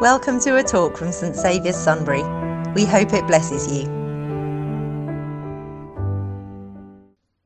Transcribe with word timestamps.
Welcome 0.00 0.40
to 0.40 0.56
a 0.56 0.62
talk 0.62 0.96
from 0.96 1.12
St 1.12 1.36
Saviour's 1.36 1.76
Sunbury. 1.76 2.22
We 2.72 2.86
hope 2.86 3.12
it 3.12 3.26
blesses 3.26 3.70
you. 3.70 3.82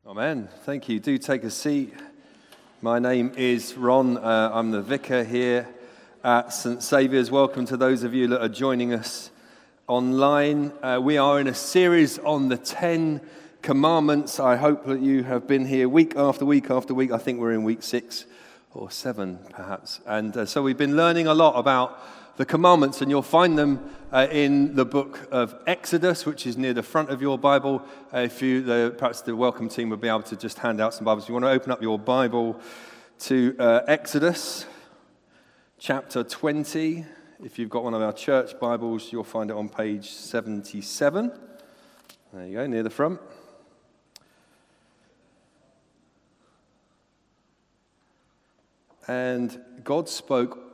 Amen. 0.06 0.48
Thank 0.62 0.88
you. 0.88 1.00
Do 1.00 1.18
take 1.18 1.42
a 1.42 1.50
seat. 1.50 1.92
My 2.80 3.00
name 3.00 3.32
is 3.36 3.74
Ron. 3.76 4.18
Uh, 4.18 4.52
I'm 4.54 4.70
the 4.70 4.82
vicar 4.82 5.24
here 5.24 5.66
at 6.22 6.52
St 6.52 6.80
Saviour's. 6.80 7.28
Welcome 7.28 7.66
to 7.66 7.76
those 7.76 8.04
of 8.04 8.14
you 8.14 8.28
that 8.28 8.40
are 8.40 8.48
joining 8.48 8.92
us 8.92 9.32
online. 9.88 10.72
Uh, 10.80 11.00
we 11.02 11.18
are 11.18 11.40
in 11.40 11.48
a 11.48 11.54
series 11.54 12.20
on 12.20 12.50
the 12.50 12.56
Ten 12.56 13.20
Commandments. 13.62 14.38
I 14.38 14.54
hope 14.54 14.86
that 14.86 15.00
you 15.00 15.24
have 15.24 15.48
been 15.48 15.66
here 15.66 15.88
week 15.88 16.14
after 16.14 16.44
week 16.44 16.70
after 16.70 16.94
week. 16.94 17.10
I 17.10 17.18
think 17.18 17.40
we're 17.40 17.52
in 17.52 17.64
week 17.64 17.82
six 17.82 18.26
or 18.72 18.92
seven, 18.92 19.40
perhaps. 19.50 20.00
And 20.06 20.36
uh, 20.36 20.46
so 20.46 20.62
we've 20.62 20.78
been 20.78 20.96
learning 20.96 21.26
a 21.26 21.34
lot 21.34 21.58
about 21.58 22.00
the 22.36 22.44
commandments, 22.44 23.00
and 23.00 23.10
you'll 23.10 23.22
find 23.22 23.56
them 23.56 23.90
uh, 24.12 24.26
in 24.30 24.74
the 24.74 24.84
book 24.84 25.28
of 25.30 25.54
Exodus, 25.66 26.26
which 26.26 26.46
is 26.46 26.56
near 26.56 26.74
the 26.74 26.82
front 26.82 27.10
of 27.10 27.22
your 27.22 27.38
Bible. 27.38 27.80
Uh, 28.12 28.18
if 28.18 28.42
you, 28.42 28.60
the, 28.62 28.94
perhaps 28.98 29.20
the 29.20 29.36
welcome 29.36 29.68
team 29.68 29.88
would 29.90 30.00
be 30.00 30.08
able 30.08 30.22
to 30.22 30.36
just 30.36 30.58
hand 30.58 30.80
out 30.80 30.94
some 30.94 31.04
Bibles. 31.04 31.24
If 31.24 31.28
you 31.28 31.34
want 31.34 31.44
to 31.44 31.50
open 31.50 31.70
up 31.70 31.80
your 31.80 31.98
Bible 31.98 32.60
to 33.20 33.54
uh, 33.58 33.82
Exodus 33.86 34.66
chapter 35.78 36.24
20. 36.24 37.04
If 37.42 37.58
you've 37.58 37.70
got 37.70 37.84
one 37.84 37.94
of 37.94 38.02
our 38.02 38.12
church 38.12 38.58
Bibles, 38.58 39.12
you'll 39.12 39.22
find 39.22 39.50
it 39.50 39.56
on 39.56 39.68
page 39.68 40.10
77. 40.10 41.32
There 42.32 42.46
you 42.46 42.54
go, 42.54 42.66
near 42.66 42.82
the 42.82 42.90
front. 42.90 43.20
And 49.06 49.60
God 49.84 50.08
spoke 50.08 50.73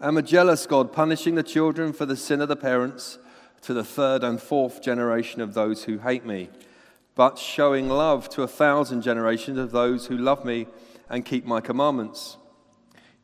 am 0.00 0.16
a 0.16 0.22
jealous 0.22 0.66
God, 0.66 0.92
punishing 0.92 1.34
the 1.34 1.42
children 1.42 1.92
for 1.92 2.06
the 2.06 2.16
sin 2.16 2.40
of 2.40 2.48
the 2.48 2.56
parents 2.56 3.18
to 3.62 3.72
the 3.72 3.84
third 3.84 4.22
and 4.22 4.40
fourth 4.40 4.82
generation 4.82 5.40
of 5.40 5.54
those 5.54 5.84
who 5.84 5.98
hate 5.98 6.26
me, 6.26 6.50
but 7.14 7.38
showing 7.38 7.88
love 7.88 8.28
to 8.30 8.42
a 8.42 8.48
thousand 8.48 9.02
generations 9.02 9.58
of 9.58 9.70
those 9.70 10.06
who 10.06 10.16
love 10.16 10.44
me 10.44 10.66
and 11.08 11.24
keep 11.24 11.46
my 11.46 11.60
commandments. 11.60 12.36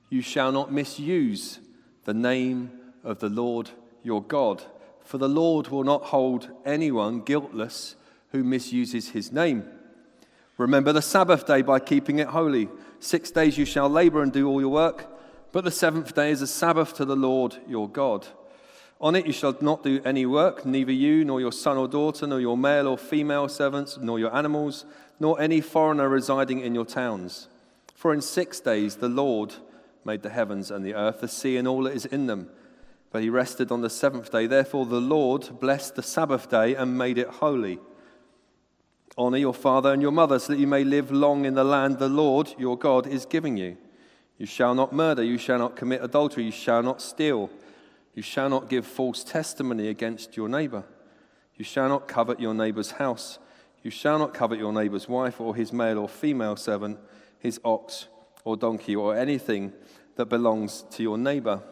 You 0.09 0.23
shall 0.23 0.51
not 0.51 0.73
misuse 0.73 1.61
the 2.05 2.15
name 2.15 2.71
of 3.05 3.21
the 3.21 3.29
Lord 3.29 3.71
your 4.03 4.23
God, 4.23 4.63
for 5.03 5.19
the 5.19 5.29
Lord 5.29 5.69
will 5.69 5.85
not 5.85 6.05
hold 6.05 6.49
anyone 6.65 7.21
guiltless 7.21 7.97
who 8.31 8.43
misuses 8.43 9.11
his 9.11 9.31
name. 9.31 9.65
Remember 10.57 10.93
the 10.93 11.03
Sabbath 11.03 11.47
day 11.47 11.63
by 11.63 11.81
keeping 11.81 12.19
it 12.19 12.29
holy. 12.29 12.69
Six 12.99 13.31
days 13.31 13.59
you 13.59 13.65
shall 13.65 13.89
labor 13.89 14.23
and 14.23 14.33
do 14.33 14.49
all 14.49 14.61
your 14.61 14.71
work 14.71 15.12
but 15.53 15.65
the 15.65 15.71
seventh 15.71 16.15
day 16.15 16.31
is 16.31 16.43
a 16.43 16.47
Sabbath 16.47 16.95
to 16.95 17.05
the 17.05 17.17
Lord 17.17 17.59
your 17.69 17.89
God. 17.89 18.27
On 19.01 19.15
it 19.15 19.27
you 19.27 19.33
shall 19.33 19.57
not 19.61 19.83
do 19.83 20.01
any 20.05 20.25
work, 20.25 20.65
neither 20.65 20.93
you, 20.93 21.25
nor 21.25 21.41
your 21.41 21.53
son 21.53 21.77
or 21.77 21.89
daughter, 21.89 22.27
nor 22.27 22.41
your 22.41 22.57
male 22.57 22.89
or 22.89 22.97
female 22.97 23.49
servants, 23.49 23.99
nor 24.01 24.19
your 24.19 24.35
animals, 24.35 24.85
nor 25.21 25.41
any 25.41 25.61
foreigner 25.61 26.09
residing 26.09 26.61
in 26.61 26.75
your 26.75 26.85
towns. 26.85 27.49
For 27.95 28.15
in 28.15 28.23
six 28.23 28.61
days 28.61 28.97
the 28.97 29.09
Lord 29.09 29.55
made 30.05 30.23
the 30.23 30.31
heavens 30.31 30.71
and 30.71 30.85
the 30.85 30.95
earth, 30.95 31.21
the 31.21 31.29
sea, 31.29 31.57
and 31.57 31.69
all 31.69 31.83
that 31.83 31.95
is 31.95 32.07
in 32.07 32.27
them. 32.27 32.49
But 33.11 33.23
he 33.23 33.29
rested 33.29 33.71
on 33.71 33.83
the 33.83 33.91
seventh 33.91 34.33
day. 34.33 34.47
Therefore 34.47 34.87
the 34.87 35.01
Lord 35.01 35.61
blessed 35.61 35.97
the 35.97 36.03
Sabbath 36.03 36.49
day 36.49 36.75
and 36.75 36.97
made 36.97 37.19
it 37.19 37.29
holy. 37.29 37.79
Honor 39.19 39.37
your 39.37 39.53
father 39.53 39.93
and 39.93 40.01
your 40.01 40.13
mother, 40.13 40.39
so 40.39 40.53
that 40.53 40.59
you 40.59 40.67
may 40.67 40.85
live 40.85 41.11
long 41.11 41.45
in 41.45 41.55
the 41.55 41.65
land 41.65 41.99
the 41.99 42.09
Lord 42.09 42.55
your 42.57 42.79
God 42.79 43.07
is 43.07 43.27
giving 43.27 43.57
you. 43.57 43.77
You 44.39 44.47
shall 44.47 44.75
not 44.75 44.93
murder. 44.93 45.23
You 45.23 45.39
shall 45.39 45.59
not 45.59 45.77
commit 45.77 46.03
adultery. 46.03 46.45
You 46.45 46.53
shall 46.53 46.83
not 46.83 47.01
steal. 47.01 47.51
You 48.15 48.23
shall 48.23 48.49
not 48.49 48.69
give 48.69 48.87
false 48.87 49.25
testimony 49.25 49.89
against 49.89 50.37
your 50.37 50.49
neighbor. 50.49 50.85
You 51.57 51.65
shall 51.65 51.89
not 51.89 52.09
covet 52.09 52.41
your 52.41 52.55
neighbor's 52.55 52.93
house. 52.93 53.39
You 53.83 53.91
shall 53.91 54.19
not 54.19 54.35
covet 54.35 54.59
your 54.59 54.73
neighbor's 54.73 55.09
wife 55.09 55.41
or 55.41 55.55
his 55.55 55.73
male 55.73 55.99
or 55.99 56.09
female 56.09 56.57
servant, 56.57 56.99
his 57.39 57.61
ox 57.65 58.09
or 58.45 58.57
donkey, 58.57 58.97
or 58.97 59.17
anything 59.17 59.73
that 60.17 60.27
belongs 60.27 60.85
to 60.91 61.03
your 61.03 61.19
neighbor. 61.19 61.63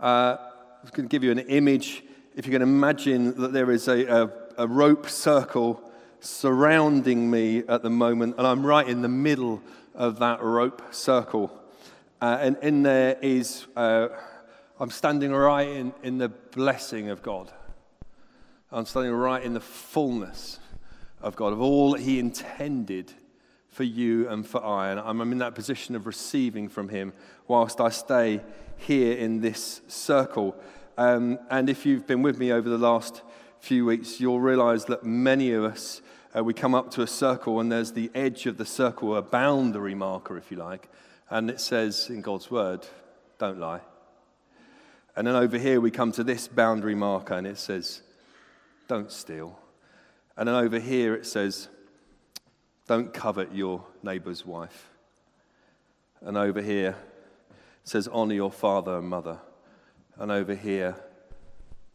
Uh, 0.00 0.36
I'm 0.82 0.90
going 0.92 1.08
to 1.08 1.12
give 1.12 1.24
you 1.24 1.30
an 1.30 1.40
image. 1.40 2.04
If 2.34 2.46
you 2.46 2.52
can 2.52 2.62
imagine 2.62 3.40
that 3.40 3.52
there 3.52 3.70
is 3.70 3.88
a, 3.88 4.04
a, 4.04 4.30
a 4.58 4.66
rope 4.66 5.08
circle 5.08 5.87
surrounding 6.20 7.30
me 7.30 7.58
at 7.68 7.82
the 7.82 7.90
moment, 7.90 8.36
and 8.38 8.46
I'm 8.46 8.64
right 8.64 8.88
in 8.88 9.02
the 9.02 9.08
middle 9.08 9.62
of 9.94 10.18
that 10.18 10.42
rope 10.42 10.82
circle. 10.90 11.52
Uh, 12.20 12.38
and 12.40 12.56
in 12.62 12.82
there 12.82 13.16
is, 13.22 13.66
uh, 13.76 14.08
I'm 14.80 14.90
standing 14.90 15.32
right 15.32 15.68
in, 15.68 15.92
in 16.02 16.18
the 16.18 16.28
blessing 16.28 17.10
of 17.10 17.22
God. 17.22 17.52
I'm 18.70 18.86
standing 18.86 19.12
right 19.12 19.42
in 19.42 19.54
the 19.54 19.60
fullness 19.60 20.58
of 21.20 21.36
God, 21.36 21.52
of 21.52 21.60
all 21.60 21.92
that 21.92 22.00
He 22.00 22.18
intended 22.18 23.12
for 23.68 23.84
you 23.84 24.28
and 24.28 24.46
for 24.46 24.64
I. 24.64 24.90
And 24.90 25.00
I'm 25.00 25.20
in 25.32 25.38
that 25.38 25.54
position 25.54 25.94
of 25.94 26.06
receiving 26.06 26.68
from 26.68 26.88
Him 26.88 27.12
whilst 27.46 27.80
I 27.80 27.90
stay 27.90 28.40
here 28.76 29.16
in 29.16 29.40
this 29.40 29.80
circle. 29.88 30.56
Um, 30.96 31.38
and 31.50 31.70
if 31.70 31.86
you've 31.86 32.06
been 32.06 32.22
with 32.22 32.38
me 32.38 32.52
over 32.52 32.68
the 32.68 32.78
last 32.78 33.22
few 33.60 33.84
weeks, 33.86 34.20
you'll 34.20 34.40
realize 34.40 34.84
that 34.86 35.04
many 35.04 35.52
of 35.52 35.64
us 35.64 36.00
uh, 36.36 36.44
we 36.44 36.52
come 36.52 36.74
up 36.74 36.90
to 36.92 37.02
a 37.02 37.06
circle, 37.06 37.58
and 37.58 37.72
there's 37.72 37.92
the 37.92 38.10
edge 38.14 38.46
of 38.46 38.58
the 38.58 38.66
circle, 38.66 39.16
a 39.16 39.22
boundary 39.22 39.94
marker, 39.94 40.36
if 40.36 40.50
you 40.50 40.56
like, 40.56 40.88
and 41.30 41.48
it 41.48 41.60
says 41.60 42.08
in 42.10 42.20
God's 42.20 42.50
word, 42.50 42.86
don't 43.38 43.58
lie. 43.58 43.80
And 45.16 45.26
then 45.26 45.34
over 45.34 45.58
here, 45.58 45.80
we 45.80 45.90
come 45.90 46.12
to 46.12 46.24
this 46.24 46.46
boundary 46.46 46.94
marker, 46.94 47.34
and 47.34 47.46
it 47.46 47.58
says, 47.58 48.02
don't 48.88 49.10
steal. 49.10 49.58
And 50.36 50.48
then 50.48 50.54
over 50.54 50.78
here, 50.78 51.14
it 51.14 51.26
says, 51.26 51.68
don't 52.86 53.12
covet 53.12 53.54
your 53.54 53.84
neighbor's 54.02 54.46
wife. 54.46 54.88
And 56.20 56.36
over 56.36 56.60
here, 56.60 56.96
it 57.50 57.88
says, 57.88 58.06
honor 58.08 58.34
your 58.34 58.52
father 58.52 58.98
and 58.98 59.08
mother. 59.08 59.38
And 60.18 60.30
over 60.30 60.54
here, 60.54 60.96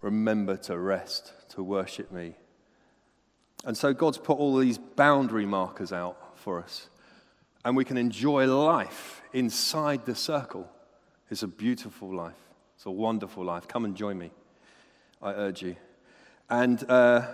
remember 0.03 0.58
to 0.58 0.78
rest, 0.78 1.34
to 1.50 1.64
worship 1.64 2.12
me 2.12 2.36
and 3.64 3.78
so 3.78 3.94
God's 3.94 4.18
put 4.18 4.38
all 4.38 4.58
these 4.58 4.78
boundary 4.78 5.46
markers 5.46 5.94
out 5.94 6.38
for 6.38 6.62
us. 6.62 6.90
And 7.64 7.78
we 7.78 7.86
can 7.86 7.97
enjoy 7.97 8.46
life 8.46 9.22
inside 9.31 10.06
the 10.06 10.16
circle. 10.16 10.69
It's 11.30 11.44
a 11.44 11.47
beautiful 11.47 12.14
life. 12.14 12.36
It's 12.75 12.86
a 12.86 12.91
wonderful 12.91 13.46
life. 13.46 13.68
Come 13.68 13.86
and 13.86 13.96
join 13.96 14.18
me. 14.18 14.31
I 15.22 15.31
urge 15.31 15.62
you. 15.62 15.78
And 16.50 16.84
uh, 16.90 17.25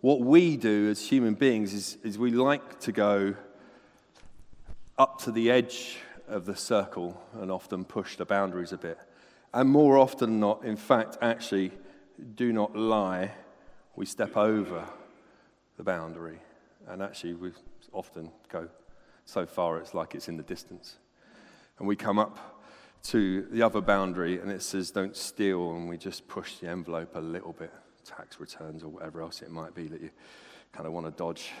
what 0.00 0.20
we 0.20 0.56
do 0.56 0.88
as 0.88 1.04
human 1.04 1.34
beings 1.34 1.74
is, 1.74 1.98
is 2.04 2.16
we 2.16 2.30
like 2.30 2.78
to 2.80 2.92
go 2.92 3.34
up 4.96 5.20
to 5.22 5.32
the 5.32 5.50
edge 5.50 5.96
of 6.28 6.46
the 6.46 6.54
circle 6.54 7.20
and 7.40 7.50
often 7.50 7.84
push 7.84 8.14
the 8.14 8.24
boundaries 8.24 8.70
a 8.70 8.78
bit. 8.78 8.98
And 9.54 9.70
more 9.70 9.96
often 9.96 10.30
than 10.30 10.40
not, 10.40 10.64
in 10.64 10.76
fact, 10.76 11.16
actually, 11.22 11.70
do 12.34 12.52
not 12.52 12.74
lie, 12.74 13.30
we 13.94 14.04
step 14.04 14.36
over 14.36 14.84
the 15.76 15.84
boundary. 15.84 16.40
And 16.88 17.00
actually, 17.00 17.34
we 17.34 17.52
often 17.92 18.32
go 18.50 18.68
so 19.24 19.46
far 19.46 19.78
it's 19.78 19.94
like 19.94 20.16
it's 20.16 20.26
in 20.26 20.36
the 20.36 20.42
distance. 20.42 20.96
And 21.78 21.86
we 21.86 21.94
come 21.94 22.18
up 22.18 22.62
to 23.04 23.42
the 23.52 23.62
other 23.62 23.80
boundary 23.80 24.40
and 24.40 24.50
it 24.50 24.60
says, 24.60 24.90
don't 24.90 25.16
steal, 25.16 25.70
and 25.76 25.88
we 25.88 25.98
just 25.98 26.26
push 26.26 26.56
the 26.56 26.68
envelope 26.68 27.14
a 27.14 27.20
little 27.20 27.52
bit, 27.52 27.72
tax 28.04 28.40
returns 28.40 28.82
or 28.82 28.88
whatever 28.88 29.22
else 29.22 29.40
it 29.40 29.52
might 29.52 29.72
be 29.72 29.86
that 29.86 30.00
you 30.00 30.10
kind 30.72 30.88
of 30.88 30.92
want 30.92 31.06
to 31.06 31.12
dodge. 31.12 31.52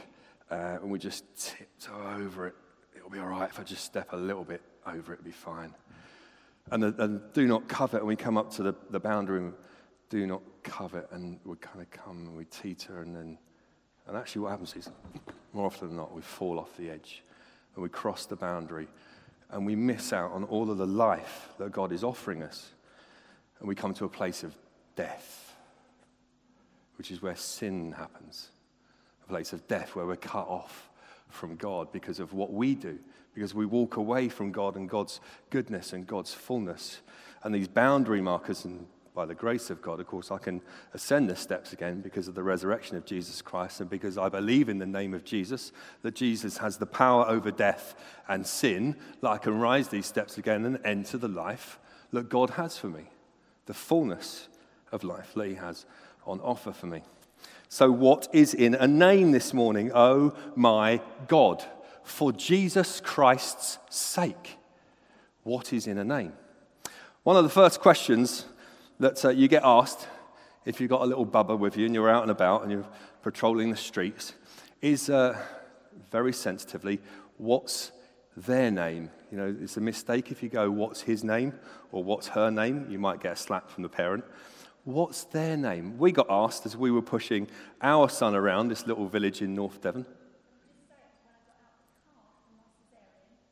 Uh, 0.50 0.78
and 0.82 0.90
we 0.90 0.98
just 0.98 1.24
tiptoe 1.36 2.16
over 2.18 2.48
it. 2.48 2.54
It'll 2.96 3.08
be 3.08 3.20
all 3.20 3.28
right 3.28 3.48
if 3.48 3.60
I 3.60 3.62
just 3.62 3.84
step 3.84 4.12
a 4.14 4.16
little 4.16 4.44
bit 4.44 4.62
over 4.84 5.12
it, 5.12 5.20
it'll 5.20 5.26
be 5.26 5.30
fine. 5.30 5.72
And, 6.70 6.82
the, 6.82 6.94
and 7.02 7.20
do 7.32 7.46
not 7.46 7.68
covet, 7.68 8.00
and 8.00 8.08
we 8.08 8.16
come 8.16 8.38
up 8.38 8.50
to 8.54 8.62
the, 8.62 8.74
the 8.90 9.00
boundary, 9.00 9.52
do 10.08 10.26
not 10.26 10.42
covet, 10.62 11.08
and 11.12 11.38
we 11.44 11.56
kind 11.56 11.80
of 11.80 11.90
come 11.90 12.26
and 12.26 12.36
we 12.36 12.44
teeter, 12.46 13.02
and 13.02 13.14
then 13.14 13.38
and 14.06 14.16
actually, 14.16 14.42
what 14.42 14.50
happens 14.50 14.74
is, 14.76 14.90
more 15.52 15.66
often 15.66 15.88
than 15.88 15.96
not, 15.96 16.14
we 16.14 16.22
fall 16.22 16.58
off 16.58 16.76
the 16.76 16.90
edge 16.90 17.22
and 17.74 17.82
we 17.82 17.88
cross 17.88 18.26
the 18.26 18.36
boundary 18.36 18.88
and 19.50 19.64
we 19.64 19.76
miss 19.76 20.12
out 20.12 20.32
on 20.32 20.44
all 20.44 20.70
of 20.70 20.78
the 20.78 20.86
life 20.86 21.48
that 21.58 21.72
God 21.72 21.92
is 21.92 22.04
offering 22.04 22.42
us. 22.42 22.72
And 23.58 23.68
we 23.68 23.74
come 23.74 23.94
to 23.94 24.04
a 24.04 24.08
place 24.08 24.42
of 24.42 24.54
death. 24.96 25.54
which 26.96 27.10
is 27.10 27.22
where 27.22 27.36
sin 27.36 27.92
happens, 27.92 28.50
a 29.24 29.28
place 29.28 29.52
of 29.52 29.66
death 29.66 29.96
where 29.96 30.06
we're 30.06 30.16
cut 30.16 30.46
off 30.46 30.90
from 31.28 31.56
God 31.56 31.90
because 31.90 32.20
of 32.20 32.32
what 32.32 32.52
we 32.52 32.74
do, 32.74 32.98
because 33.34 33.54
we 33.54 33.66
walk 33.66 33.96
away 33.96 34.28
from 34.28 34.52
God 34.52 34.76
and 34.76 34.88
God's 34.88 35.20
goodness 35.50 35.92
and 35.92 36.06
God's 36.06 36.32
fullness. 36.32 37.00
And 37.42 37.54
these 37.54 37.68
boundary 37.68 38.20
markers, 38.20 38.64
and 38.64 38.86
by 39.14 39.26
the 39.26 39.34
grace 39.34 39.70
of 39.70 39.82
God, 39.82 40.00
of 40.00 40.06
course, 40.06 40.30
I 40.30 40.38
can 40.38 40.60
ascend 40.92 41.28
the 41.28 41.36
steps 41.36 41.72
again 41.72 42.00
because 42.00 42.26
of 42.26 42.34
the 42.34 42.42
resurrection 42.42 42.96
of 42.96 43.04
Jesus 43.04 43.42
Christ 43.42 43.80
and 43.80 43.90
because 43.90 44.16
I 44.16 44.28
believe 44.28 44.68
in 44.68 44.78
the 44.78 44.86
name 44.86 45.14
of 45.14 45.24
Jesus, 45.24 45.72
that 46.02 46.14
Jesus 46.14 46.58
has 46.58 46.78
the 46.78 46.86
power 46.86 47.24
over 47.28 47.50
death 47.50 47.94
and 48.28 48.46
sin, 48.46 48.96
that 49.20 49.28
I 49.28 49.38
can 49.38 49.58
rise 49.58 49.88
these 49.88 50.06
steps 50.06 50.38
again 50.38 50.64
and 50.64 50.78
enter 50.84 51.18
the 51.18 51.28
life 51.28 51.78
that 52.12 52.28
God 52.28 52.50
has 52.50 52.78
for 52.78 52.88
me, 52.88 53.04
the 53.66 53.74
fullness 53.74 54.48
of 54.90 55.04
life 55.04 55.32
that 55.34 55.46
He 55.46 55.54
has 55.54 55.84
on 56.26 56.40
offer 56.40 56.72
for 56.72 56.86
me. 56.86 57.02
So, 57.68 57.90
what 57.90 58.28
is 58.32 58.54
in 58.54 58.74
a 58.74 58.86
name 58.86 59.32
this 59.32 59.52
morning? 59.52 59.90
Oh 59.94 60.34
my 60.54 61.00
God, 61.26 61.64
for 62.04 62.32
Jesus 62.32 63.00
Christ's 63.00 63.78
sake. 63.90 64.58
What 65.42 65.72
is 65.72 65.86
in 65.86 65.98
a 65.98 66.04
name? 66.04 66.32
One 67.24 67.36
of 67.36 67.44
the 67.44 67.50
first 67.50 67.80
questions 67.80 68.44
that 69.00 69.24
uh, 69.24 69.30
you 69.30 69.48
get 69.48 69.62
asked 69.64 70.06
if 70.64 70.80
you've 70.80 70.90
got 70.90 71.02
a 71.02 71.06
little 71.06 71.26
bubba 71.26 71.58
with 71.58 71.76
you 71.76 71.86
and 71.86 71.94
you're 71.94 72.08
out 72.08 72.22
and 72.22 72.30
about 72.30 72.62
and 72.62 72.70
you're 72.70 72.86
patrolling 73.22 73.70
the 73.70 73.76
streets 73.76 74.34
is 74.80 75.10
uh, 75.10 75.38
very 76.10 76.32
sensitively, 76.32 77.00
what's 77.38 77.92
their 78.36 78.70
name? 78.70 79.10
You 79.30 79.38
know, 79.38 79.56
it's 79.60 79.76
a 79.76 79.80
mistake 79.80 80.30
if 80.30 80.42
you 80.42 80.48
go, 80.48 80.70
what's 80.70 81.00
his 81.00 81.24
name 81.24 81.52
or 81.92 82.04
what's 82.04 82.28
her 82.28 82.50
name? 82.50 82.86
You 82.88 82.98
might 82.98 83.20
get 83.20 83.32
a 83.32 83.36
slap 83.36 83.70
from 83.70 83.82
the 83.82 83.88
parent. 83.88 84.24
What's 84.84 85.24
their 85.24 85.56
name? 85.56 85.98
We 85.98 86.12
got 86.12 86.26
asked 86.28 86.66
as 86.66 86.76
we 86.76 86.90
were 86.90 87.02
pushing 87.02 87.48
our 87.80 88.08
son 88.08 88.34
around 88.34 88.68
this 88.68 88.86
little 88.86 89.08
village 89.08 89.40
in 89.40 89.54
North 89.54 89.80
Devon. 89.80 90.06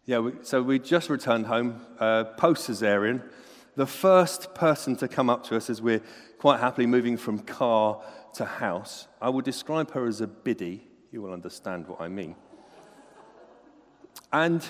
Yeah, 0.04 0.18
we, 0.18 0.32
so 0.42 0.60
we 0.62 0.80
just 0.80 1.08
returned 1.08 1.46
home 1.46 1.80
uh, 2.00 2.24
post 2.24 2.68
cesarean. 2.68 3.22
The 3.76 3.86
first 3.86 4.52
person 4.52 4.96
to 4.96 5.06
come 5.06 5.30
up 5.30 5.44
to 5.44 5.56
us 5.56 5.70
as 5.70 5.80
we're 5.80 6.02
quite 6.38 6.58
happily 6.58 6.86
moving 6.86 7.16
from 7.16 7.38
car 7.38 8.02
to 8.34 8.44
house, 8.44 9.06
I 9.20 9.28
would 9.28 9.44
describe 9.44 9.92
her 9.92 10.06
as 10.06 10.20
a 10.20 10.26
biddy. 10.26 10.88
You 11.12 11.22
will 11.22 11.32
understand 11.32 11.86
what 11.86 12.00
I 12.00 12.08
mean. 12.08 12.34
And 14.32 14.66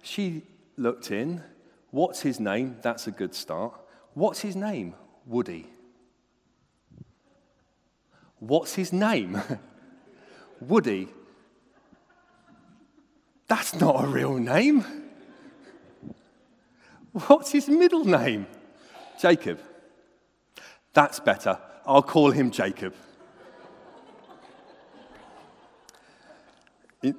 she 0.00 0.44
looked 0.76 1.10
in. 1.10 1.42
What's 1.90 2.20
his 2.20 2.38
name? 2.38 2.76
That's 2.80 3.08
a 3.08 3.10
good 3.10 3.34
start. 3.34 3.74
What's 4.14 4.40
his 4.40 4.54
name? 4.54 4.94
Woody. 5.26 5.66
What's 8.38 8.76
his 8.76 8.92
name? 8.92 9.42
Woody. 10.60 11.08
That's 13.48 13.74
not 13.74 14.04
a 14.04 14.06
real 14.06 14.36
name. 14.36 14.84
What's 17.12 17.50
his 17.50 17.68
middle 17.68 18.04
name? 18.04 18.46
Jacob. 19.18 19.58
That's 20.92 21.18
better. 21.18 21.58
I'll 21.86 22.02
call 22.02 22.30
him 22.30 22.50
Jacob. 22.50 22.94
It, 27.02 27.16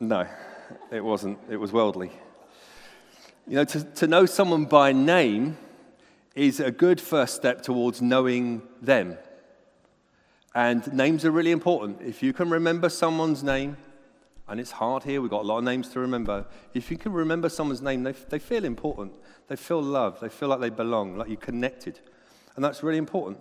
no, 0.00 0.26
it 0.90 1.04
wasn't. 1.04 1.38
It 1.50 1.58
was 1.58 1.70
worldly. 1.70 2.10
You 3.46 3.56
know, 3.56 3.64
to, 3.64 3.84
to 3.84 4.06
know 4.06 4.24
someone 4.24 4.64
by 4.64 4.92
name 4.92 5.58
is 6.34 6.60
a 6.60 6.70
good 6.70 7.00
first 7.00 7.34
step 7.36 7.60
towards 7.60 8.00
knowing 8.00 8.62
them. 8.80 9.18
And 10.54 10.90
names 10.92 11.24
are 11.24 11.30
really 11.30 11.50
important. 11.50 12.00
If 12.00 12.22
you 12.22 12.32
can 12.32 12.48
remember 12.48 12.88
someone's 12.88 13.42
name, 13.42 13.76
and 14.52 14.60
it's 14.60 14.72
hard 14.72 15.02
here, 15.02 15.22
we've 15.22 15.30
got 15.30 15.44
a 15.44 15.48
lot 15.48 15.56
of 15.56 15.64
names 15.64 15.88
to 15.88 15.98
remember. 15.98 16.44
If 16.74 16.90
you 16.90 16.98
can 16.98 17.14
remember 17.14 17.48
someone's 17.48 17.80
name, 17.80 18.02
they, 18.02 18.12
they 18.12 18.38
feel 18.38 18.66
important. 18.66 19.14
They 19.48 19.56
feel 19.56 19.82
loved. 19.82 20.20
They 20.20 20.28
feel 20.28 20.50
like 20.50 20.60
they 20.60 20.68
belong, 20.68 21.16
like 21.16 21.28
you're 21.28 21.38
connected. 21.38 22.00
And 22.54 22.62
that's 22.62 22.82
really 22.82 22.98
important. 22.98 23.38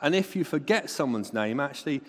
And 0.00 0.14
if 0.14 0.34
you 0.34 0.44
forget 0.44 0.88
someone's 0.88 1.34
name, 1.34 1.60
actually, 1.60 2.00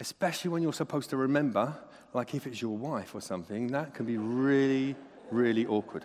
especially 0.00 0.50
when 0.50 0.62
you're 0.62 0.74
supposed 0.74 1.08
to 1.10 1.16
remember, 1.16 1.74
like 2.12 2.34
if 2.34 2.46
it's 2.46 2.60
your 2.60 2.76
wife 2.76 3.14
or 3.14 3.22
something, 3.22 3.68
that 3.68 3.94
can 3.94 4.04
be 4.04 4.18
really, 4.18 4.94
really 5.30 5.64
awkward. 5.64 6.04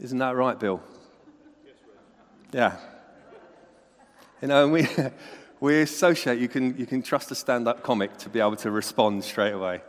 Isn't 0.00 0.16
that 0.16 0.34
right, 0.34 0.58
Bill? 0.58 0.82
Yes. 1.62 1.74
Yeah. 2.54 2.76
You 4.40 4.48
know, 4.48 4.68
we, 4.68 4.88
we 5.60 5.80
associate, 5.82 6.38
you 6.38 6.48
can, 6.48 6.76
you 6.78 6.86
can 6.86 7.02
trust 7.02 7.30
a 7.30 7.34
stand 7.34 7.66
up 7.66 7.82
comic 7.82 8.16
to 8.18 8.28
be 8.28 8.40
able 8.40 8.56
to 8.56 8.70
respond 8.70 9.24
straight 9.24 9.52
away. 9.52 9.82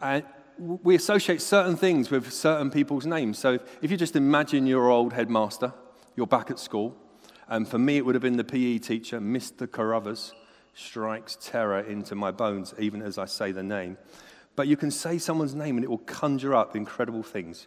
And 0.00 0.24
we 0.58 0.94
associate 0.94 1.42
certain 1.42 1.76
things 1.76 2.10
with 2.10 2.32
certain 2.32 2.70
people's 2.70 3.06
names. 3.06 3.38
So 3.38 3.58
if 3.82 3.90
you 3.90 3.96
just 3.96 4.16
imagine 4.16 4.66
your 4.66 4.90
old 4.90 5.12
headmaster, 5.12 5.72
you're 6.16 6.26
back 6.26 6.50
at 6.50 6.58
school, 6.58 6.96
and 7.48 7.68
for 7.68 7.78
me 7.78 7.98
it 7.98 8.06
would 8.06 8.14
have 8.14 8.22
been 8.22 8.36
the 8.36 8.44
PE 8.44 8.78
teacher, 8.78 9.20
Mr. 9.20 9.70
Carruthers, 9.70 10.32
strikes 10.74 11.38
terror 11.40 11.80
into 11.80 12.14
my 12.14 12.30
bones 12.30 12.74
even 12.78 13.00
as 13.02 13.18
I 13.18 13.26
say 13.26 13.52
the 13.52 13.62
name. 13.62 13.96
But 14.56 14.68
you 14.68 14.76
can 14.76 14.90
say 14.90 15.18
someone's 15.18 15.54
name 15.54 15.76
and 15.76 15.84
it 15.84 15.88
will 15.88 15.98
conjure 15.98 16.54
up 16.54 16.74
incredible 16.74 17.22
things. 17.22 17.66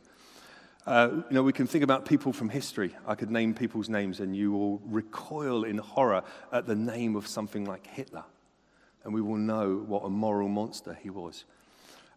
Uh, 0.89 1.21
you 1.29 1.35
know, 1.35 1.43
we 1.43 1.53
can 1.53 1.67
think 1.67 1.83
about 1.83 2.03
people 2.03 2.33
from 2.33 2.49
history. 2.49 2.95
I 3.05 3.13
could 3.13 3.29
name 3.29 3.53
people's 3.53 3.89
names, 3.89 4.21
and 4.21 4.35
you 4.35 4.51
will 4.51 4.79
recoil 4.79 5.63
in 5.63 5.77
horror 5.77 6.23
at 6.51 6.65
the 6.65 6.73
name 6.73 7.15
of 7.15 7.27
something 7.27 7.63
like 7.63 7.85
Hitler. 7.85 8.23
And 9.03 9.13
we 9.13 9.21
will 9.21 9.37
know 9.37 9.83
what 9.85 10.03
a 10.03 10.09
moral 10.09 10.47
monster 10.47 10.97
he 10.99 11.11
was. 11.11 11.45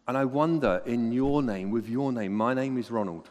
And 0.08 0.16
I 0.16 0.24
wonder, 0.24 0.80
in 0.86 1.12
your 1.12 1.42
name, 1.42 1.70
with 1.70 1.86
your 1.86 2.12
name, 2.12 2.32
my 2.32 2.54
name 2.54 2.78
is 2.78 2.90
Ronald, 2.90 3.28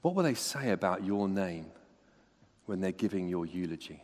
what 0.00 0.14
will 0.14 0.22
they 0.22 0.32
say 0.32 0.70
about 0.70 1.04
your 1.04 1.28
name 1.28 1.66
when 2.64 2.80
they're 2.80 2.92
giving 2.92 3.28
your 3.28 3.44
eulogy? 3.44 4.02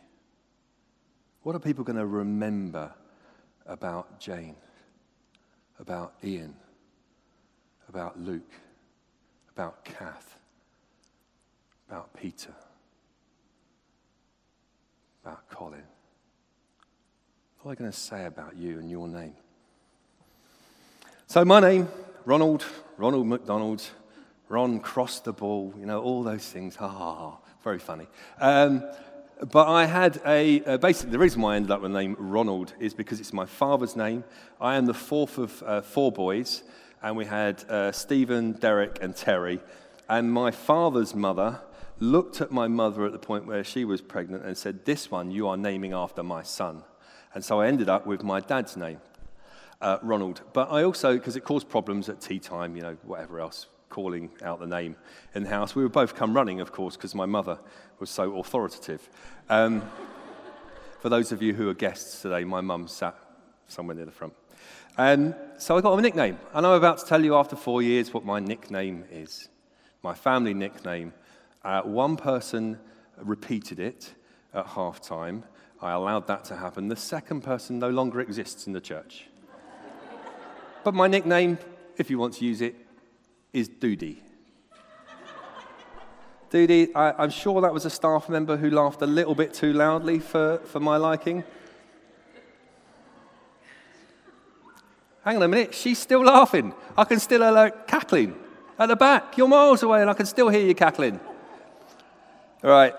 What 1.41 1.55
are 1.55 1.59
people 1.59 1.83
going 1.83 1.97
to 1.97 2.05
remember 2.05 2.91
about 3.65 4.19
Jane, 4.19 4.55
about 5.79 6.13
Ian, 6.23 6.55
about 7.89 8.19
Luke? 8.19 8.53
About 9.57 9.83
Kath, 9.83 10.37
about 11.89 12.13
Peter, 12.13 12.53
about 15.25 15.49
Colin? 15.49 15.81
What 17.61 17.71
are 17.71 17.75
they 17.75 17.79
going 17.79 17.91
to 17.91 17.97
say 17.97 18.27
about 18.27 18.55
you 18.55 18.77
and 18.77 18.87
your 18.87 19.07
name? 19.07 19.33
So, 21.25 21.43
my 21.43 21.59
name, 21.59 21.87
Ronald, 22.25 22.65
Ronald 22.97 23.25
McDonald, 23.25 23.83
Ron 24.47 24.79
crossed 24.79 25.23
the 25.23 25.33
ball, 25.33 25.73
you 25.79 25.87
know, 25.87 26.03
all 26.03 26.21
those 26.21 26.47
things. 26.47 26.75
Ha 26.75 26.87
ha 26.87 27.15
ha. 27.15 27.37
Very 27.63 27.79
funny. 27.79 28.05
Um, 28.39 28.83
but 29.51 29.67
I 29.67 29.85
had 29.85 30.21
a, 30.23 30.77
basically, 30.77 31.13
the 31.13 31.19
reason 31.19 31.41
why 31.41 31.53
I 31.53 31.55
ended 31.55 31.71
up 31.71 31.81
with 31.81 31.93
the 31.93 31.99
name 31.99 32.15
Ronald 32.19 32.73
is 32.79 32.93
because 32.93 33.19
it's 33.19 33.33
my 33.33 33.47
father's 33.47 33.95
name. 33.95 34.23
I 34.61 34.75
am 34.75 34.85
the 34.85 34.93
fourth 34.93 35.39
of 35.39 35.63
uh, 35.63 35.81
four 35.81 36.11
boys 36.11 36.61
and 37.01 37.15
we 37.15 37.25
had 37.25 37.63
uh, 37.69 37.91
Stephen, 37.91 38.53
Derek, 38.53 38.99
and 39.01 39.15
Terry. 39.15 39.59
And 40.09 40.31
my 40.31 40.51
father's 40.51 41.13
mother 41.13 41.61
looked 41.99 42.41
at 42.41 42.51
my 42.51 42.67
mother 42.67 43.05
at 43.05 43.11
the 43.11 43.19
point 43.19 43.45
where 43.45 43.63
she 43.63 43.85
was 43.85 44.01
pregnant 44.01 44.45
and 44.45 44.57
said, 44.57 44.85
This 44.85 45.11
one 45.11 45.31
you 45.31 45.47
are 45.47 45.57
naming 45.57 45.93
after 45.93 46.23
my 46.23 46.43
son. 46.43 46.83
And 47.33 47.43
so 47.43 47.61
I 47.61 47.67
ended 47.67 47.89
up 47.89 48.07
with 48.07 48.23
my 48.23 48.39
dad's 48.39 48.77
name, 48.77 48.99
uh, 49.81 49.97
Ronald. 50.01 50.41
But 50.53 50.71
I 50.71 50.83
also, 50.83 51.13
because 51.13 51.35
it 51.35 51.41
caused 51.41 51.69
problems 51.69 52.09
at 52.09 52.21
tea 52.21 52.39
time, 52.39 52.75
you 52.75 52.81
know, 52.81 52.97
whatever 53.03 53.39
else, 53.39 53.67
calling 53.89 54.31
out 54.41 54.59
the 54.59 54.67
name 54.67 54.95
in 55.35 55.43
the 55.43 55.49
house. 55.49 55.75
We 55.75 55.83
would 55.83 55.91
both 55.91 56.15
come 56.15 56.33
running, 56.33 56.61
of 56.61 56.71
course, 56.71 56.95
because 56.95 57.13
my 57.13 57.25
mother 57.25 57.59
was 57.99 58.09
so 58.09 58.39
authoritative. 58.39 59.07
Um, 59.49 59.83
for 60.99 61.09
those 61.09 61.31
of 61.31 61.41
you 61.41 61.53
who 61.53 61.69
are 61.69 61.73
guests 61.73 62.21
today, 62.21 62.43
my 62.43 62.61
mum 62.61 62.87
sat 62.87 63.15
somewhere 63.67 63.95
near 63.95 64.05
the 64.05 64.11
front. 64.11 64.33
Um, 64.99 65.35
so 65.59 65.77
I 65.77 65.81
got 65.81 65.97
a 65.97 66.01
nickname, 66.01 66.39
and 66.55 66.65
I'm 66.65 66.73
about 66.73 66.97
to 66.97 67.05
tell 67.05 67.23
you 67.23 67.35
after 67.35 67.55
four 67.55 67.83
years 67.83 68.11
what 68.11 68.25
my 68.25 68.39
nickname 68.39 69.05
is. 69.11 69.47
My 70.01 70.15
family 70.15 70.55
nickname. 70.55 71.13
Uh, 71.63 71.83
one 71.83 72.17
person 72.17 72.79
repeated 73.17 73.79
it 73.79 74.15
at 74.55 74.65
half 74.65 74.99
time. 74.99 75.43
I 75.79 75.91
allowed 75.91 76.25
that 76.27 76.45
to 76.45 76.55
happen. 76.55 76.87
The 76.87 76.95
second 76.95 77.41
person 77.41 77.77
no 77.77 77.91
longer 77.91 78.21
exists 78.21 78.65
in 78.65 78.73
the 78.73 78.81
church. 78.81 79.27
but 80.83 80.95
my 80.95 81.05
nickname, 81.05 81.59
if 81.97 82.09
you 82.09 82.17
want 82.17 82.33
to 82.35 82.45
use 82.45 82.61
it, 82.61 82.75
is 83.53 83.69
Doody. 83.69 84.23
Doody, 86.49 86.95
I, 86.95 87.23
am 87.23 87.29
sure 87.29 87.61
that 87.61 87.73
was 87.73 87.85
a 87.85 87.91
staff 87.91 88.29
member 88.29 88.57
who 88.57 88.71
laughed 88.71 89.03
a 89.03 89.07
little 89.07 89.35
bit 89.35 89.53
too 89.53 89.73
loudly 89.73 90.17
for, 90.17 90.57
for 90.65 90.79
my 90.79 90.97
liking. 90.97 91.43
Hang 95.27 95.35
on 95.35 95.43
a 95.43 95.47
minute, 95.49 95.75
she's 95.75 95.99
still 95.99 96.23
laughing. 96.23 96.73
I 96.97 97.03
can 97.03 97.19
still 97.19 97.41
hear 97.41 97.53
her 97.53 97.69
cackling 97.85 98.33
at 98.79 98.85
the 98.85 98.95
back. 98.95 99.37
You're 99.37 99.49
miles 99.49 99.83
away 99.83 99.99
and 99.99 100.09
I 100.09 100.13
can 100.13 100.25
still 100.25 100.47
hear 100.47 100.65
you 100.65 100.73
cackling. 100.73 101.19
All 102.63 102.69
right. 102.69 102.93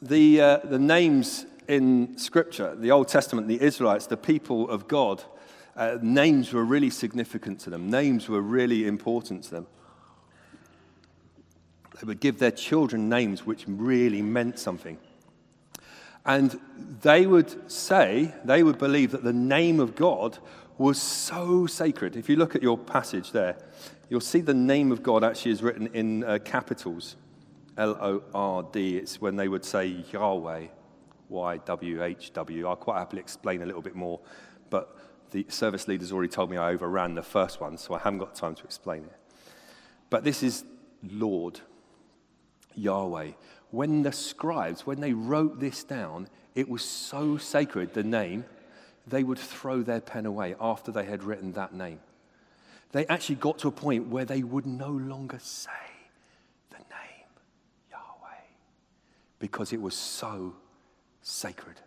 The, 0.00 0.40
uh, 0.40 0.56
the 0.64 0.78
names 0.78 1.44
in 1.68 2.16
Scripture, 2.16 2.74
the 2.74 2.90
Old 2.92 3.08
Testament, 3.08 3.46
the 3.46 3.60
Israelites, 3.60 4.06
the 4.06 4.16
people 4.16 4.70
of 4.70 4.88
God, 4.88 5.22
uh, 5.76 5.98
names 6.00 6.54
were 6.54 6.64
really 6.64 6.88
significant 6.88 7.60
to 7.60 7.70
them. 7.70 7.90
Names 7.90 8.26
were 8.26 8.40
really 8.40 8.86
important 8.86 9.44
to 9.44 9.50
them. 9.50 9.66
They 12.00 12.06
would 12.06 12.20
give 12.20 12.38
their 12.38 12.52
children 12.52 13.10
names 13.10 13.44
which 13.44 13.64
really 13.66 14.22
meant 14.22 14.58
something. 14.58 14.96
And 16.28 16.60
they 17.00 17.26
would 17.26 17.72
say, 17.72 18.34
they 18.44 18.62
would 18.62 18.78
believe 18.78 19.12
that 19.12 19.24
the 19.24 19.32
name 19.32 19.80
of 19.80 19.96
God 19.96 20.38
was 20.76 21.00
so 21.00 21.66
sacred. 21.66 22.16
If 22.16 22.28
you 22.28 22.36
look 22.36 22.54
at 22.54 22.62
your 22.62 22.76
passage 22.76 23.32
there, 23.32 23.56
you'll 24.10 24.20
see 24.20 24.42
the 24.42 24.52
name 24.52 24.92
of 24.92 25.02
God 25.02 25.24
actually 25.24 25.52
is 25.52 25.62
written 25.62 25.86
in 25.94 26.24
uh, 26.24 26.38
capitals 26.44 27.16
L 27.78 27.96
O 28.00 28.22
R 28.34 28.62
D. 28.62 28.98
It's 28.98 29.20
when 29.22 29.36
they 29.36 29.48
would 29.48 29.64
say 29.64 29.86
Yahweh, 30.12 30.66
Y 31.30 31.56
W 31.64 32.02
H 32.04 32.32
W. 32.34 32.68
I'll 32.68 32.76
quite 32.76 32.98
happily 32.98 33.20
explain 33.20 33.62
a 33.62 33.66
little 33.66 33.82
bit 33.82 33.94
more, 33.94 34.20
but 34.68 34.98
the 35.30 35.46
service 35.48 35.88
leader's 35.88 36.12
already 36.12 36.28
told 36.28 36.50
me 36.50 36.58
I 36.58 36.72
overran 36.72 37.14
the 37.14 37.22
first 37.22 37.60
one, 37.60 37.78
so 37.78 37.94
I 37.94 38.00
haven't 38.00 38.18
got 38.18 38.34
time 38.34 38.54
to 38.54 38.64
explain 38.64 39.04
it. 39.04 39.16
But 40.10 40.24
this 40.24 40.42
is 40.42 40.64
Lord, 41.02 41.60
Yahweh. 42.74 43.32
When 43.70 44.02
the 44.02 44.12
scribes, 44.12 44.86
when 44.86 45.00
they 45.00 45.12
wrote 45.12 45.60
this 45.60 45.84
down, 45.84 46.28
it 46.54 46.68
was 46.68 46.82
so 46.82 47.36
sacred, 47.36 47.94
the 47.94 48.02
name, 48.02 48.44
they 49.06 49.22
would 49.22 49.38
throw 49.38 49.82
their 49.82 50.00
pen 50.00 50.26
away 50.26 50.54
after 50.60 50.90
they 50.90 51.04
had 51.04 51.22
written 51.22 51.52
that 51.52 51.74
name. 51.74 52.00
They 52.92 53.06
actually 53.06 53.36
got 53.36 53.58
to 53.60 53.68
a 53.68 53.72
point 53.72 54.08
where 54.08 54.24
they 54.24 54.42
would 54.42 54.66
no 54.66 54.90
longer 54.90 55.38
say 55.38 55.70
the 56.70 56.78
name 56.78 57.28
Yahweh 57.90 58.40
because 59.38 59.72
it 59.72 59.80
was 59.80 59.94
so 59.94 60.54
sacred. 61.22 61.80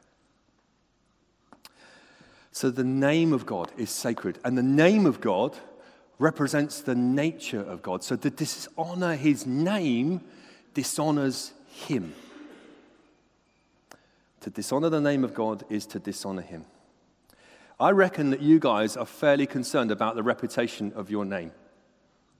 So 2.51 2.69
the 2.69 2.83
name 2.83 3.33
of 3.33 3.45
God 3.45 3.71
is 3.77 3.89
sacred, 3.89 4.37
and 4.43 4.57
the 4.57 4.63
name 4.63 5.05
of 5.05 5.21
God 5.21 5.57
represents 6.19 6.81
the 6.81 6.95
nature 6.95 7.61
of 7.61 7.81
God. 7.81 8.03
So 8.03 8.15
to 8.15 8.29
dishonor 8.29 9.15
his 9.15 9.47
name 9.47 10.21
dishonors 10.73 11.53
him. 11.71 12.13
To 14.41 14.49
dishonor 14.49 14.89
the 14.89 15.01
name 15.01 15.23
of 15.23 15.33
God 15.33 15.63
is 15.69 15.85
to 15.87 15.99
dishonor 15.99 16.41
him. 16.41 16.65
I 17.79 17.91
reckon 17.91 18.29
that 18.31 18.41
you 18.41 18.59
guys 18.59 18.95
are 18.95 19.05
fairly 19.05 19.47
concerned 19.47 19.91
about 19.91 20.15
the 20.15 20.23
reputation 20.23 20.93
of 20.93 21.09
your 21.09 21.25
name. 21.25 21.51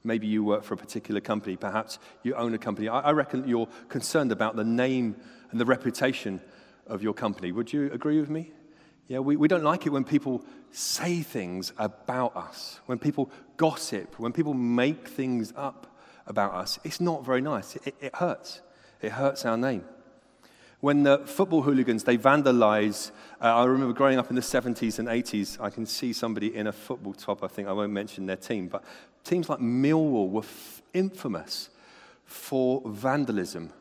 Maybe 0.03 0.27
you 0.27 0.43
work 0.43 0.63
for 0.63 0.73
a 0.73 0.77
particular 0.77 1.21
company, 1.21 1.55
perhaps 1.55 1.99
you 2.23 2.33
own 2.35 2.53
a 2.53 2.57
company. 2.57 2.87
I, 2.87 3.11
reckon 3.11 3.47
you're 3.47 3.67
concerned 3.87 4.31
about 4.31 4.55
the 4.55 4.63
name 4.63 5.15
and 5.51 5.59
the 5.59 5.65
reputation 5.65 6.41
of 6.87 7.03
your 7.03 7.13
company. 7.13 7.51
Would 7.51 7.71
you 7.71 7.91
agree 7.91 8.19
with 8.19 8.29
me? 8.29 8.51
Yeah, 9.07 9.19
we, 9.19 9.35
we 9.35 9.47
don't 9.47 9.63
like 9.63 9.85
it 9.85 9.89
when 9.89 10.03
people 10.03 10.43
say 10.71 11.21
things 11.21 11.73
about 11.77 12.35
us, 12.35 12.79
when 12.85 12.97
people 12.97 13.29
gossip, 13.57 14.19
when 14.19 14.31
people 14.31 14.53
make 14.53 15.07
things 15.07 15.53
up 15.55 15.99
about 16.25 16.53
us. 16.53 16.79
It's 16.83 17.01
not 17.01 17.25
very 17.25 17.41
nice. 17.41 17.75
It, 17.75 17.95
it 17.99 18.15
hurts. 18.15 18.61
It 19.01 19.13
hurts 19.13 19.45
our 19.45 19.57
name. 19.57 19.83
When 20.79 21.03
the 21.03 21.19
football 21.19 21.61
hooligans, 21.61 22.03
they 22.03 22.17
vandalize, 22.17 23.11
uh, 23.39 23.55
I 23.55 23.65
remember 23.65 23.93
growing 23.93 24.17
up 24.17 24.29
in 24.29 24.35
the 24.35 24.41
70s 24.41 24.97
and 24.97 25.07
80s, 25.07 25.61
I 25.61 25.69
can 25.69 25.85
see 25.85 26.11
somebody 26.11 26.55
in 26.55 26.67
a 26.67 26.71
football 26.71 27.13
top, 27.13 27.43
I 27.43 27.47
think, 27.47 27.67
I 27.67 27.71
won't 27.71 27.91
mention 27.91 28.25
their 28.25 28.35
team, 28.35 28.67
but 28.67 28.83
teams 29.23 29.47
like 29.47 29.59
Millwall 29.59 30.29
were 30.29 30.41
f- 30.41 30.81
infamous 30.93 31.69
for 32.25 32.81
vandalism. 32.85 33.71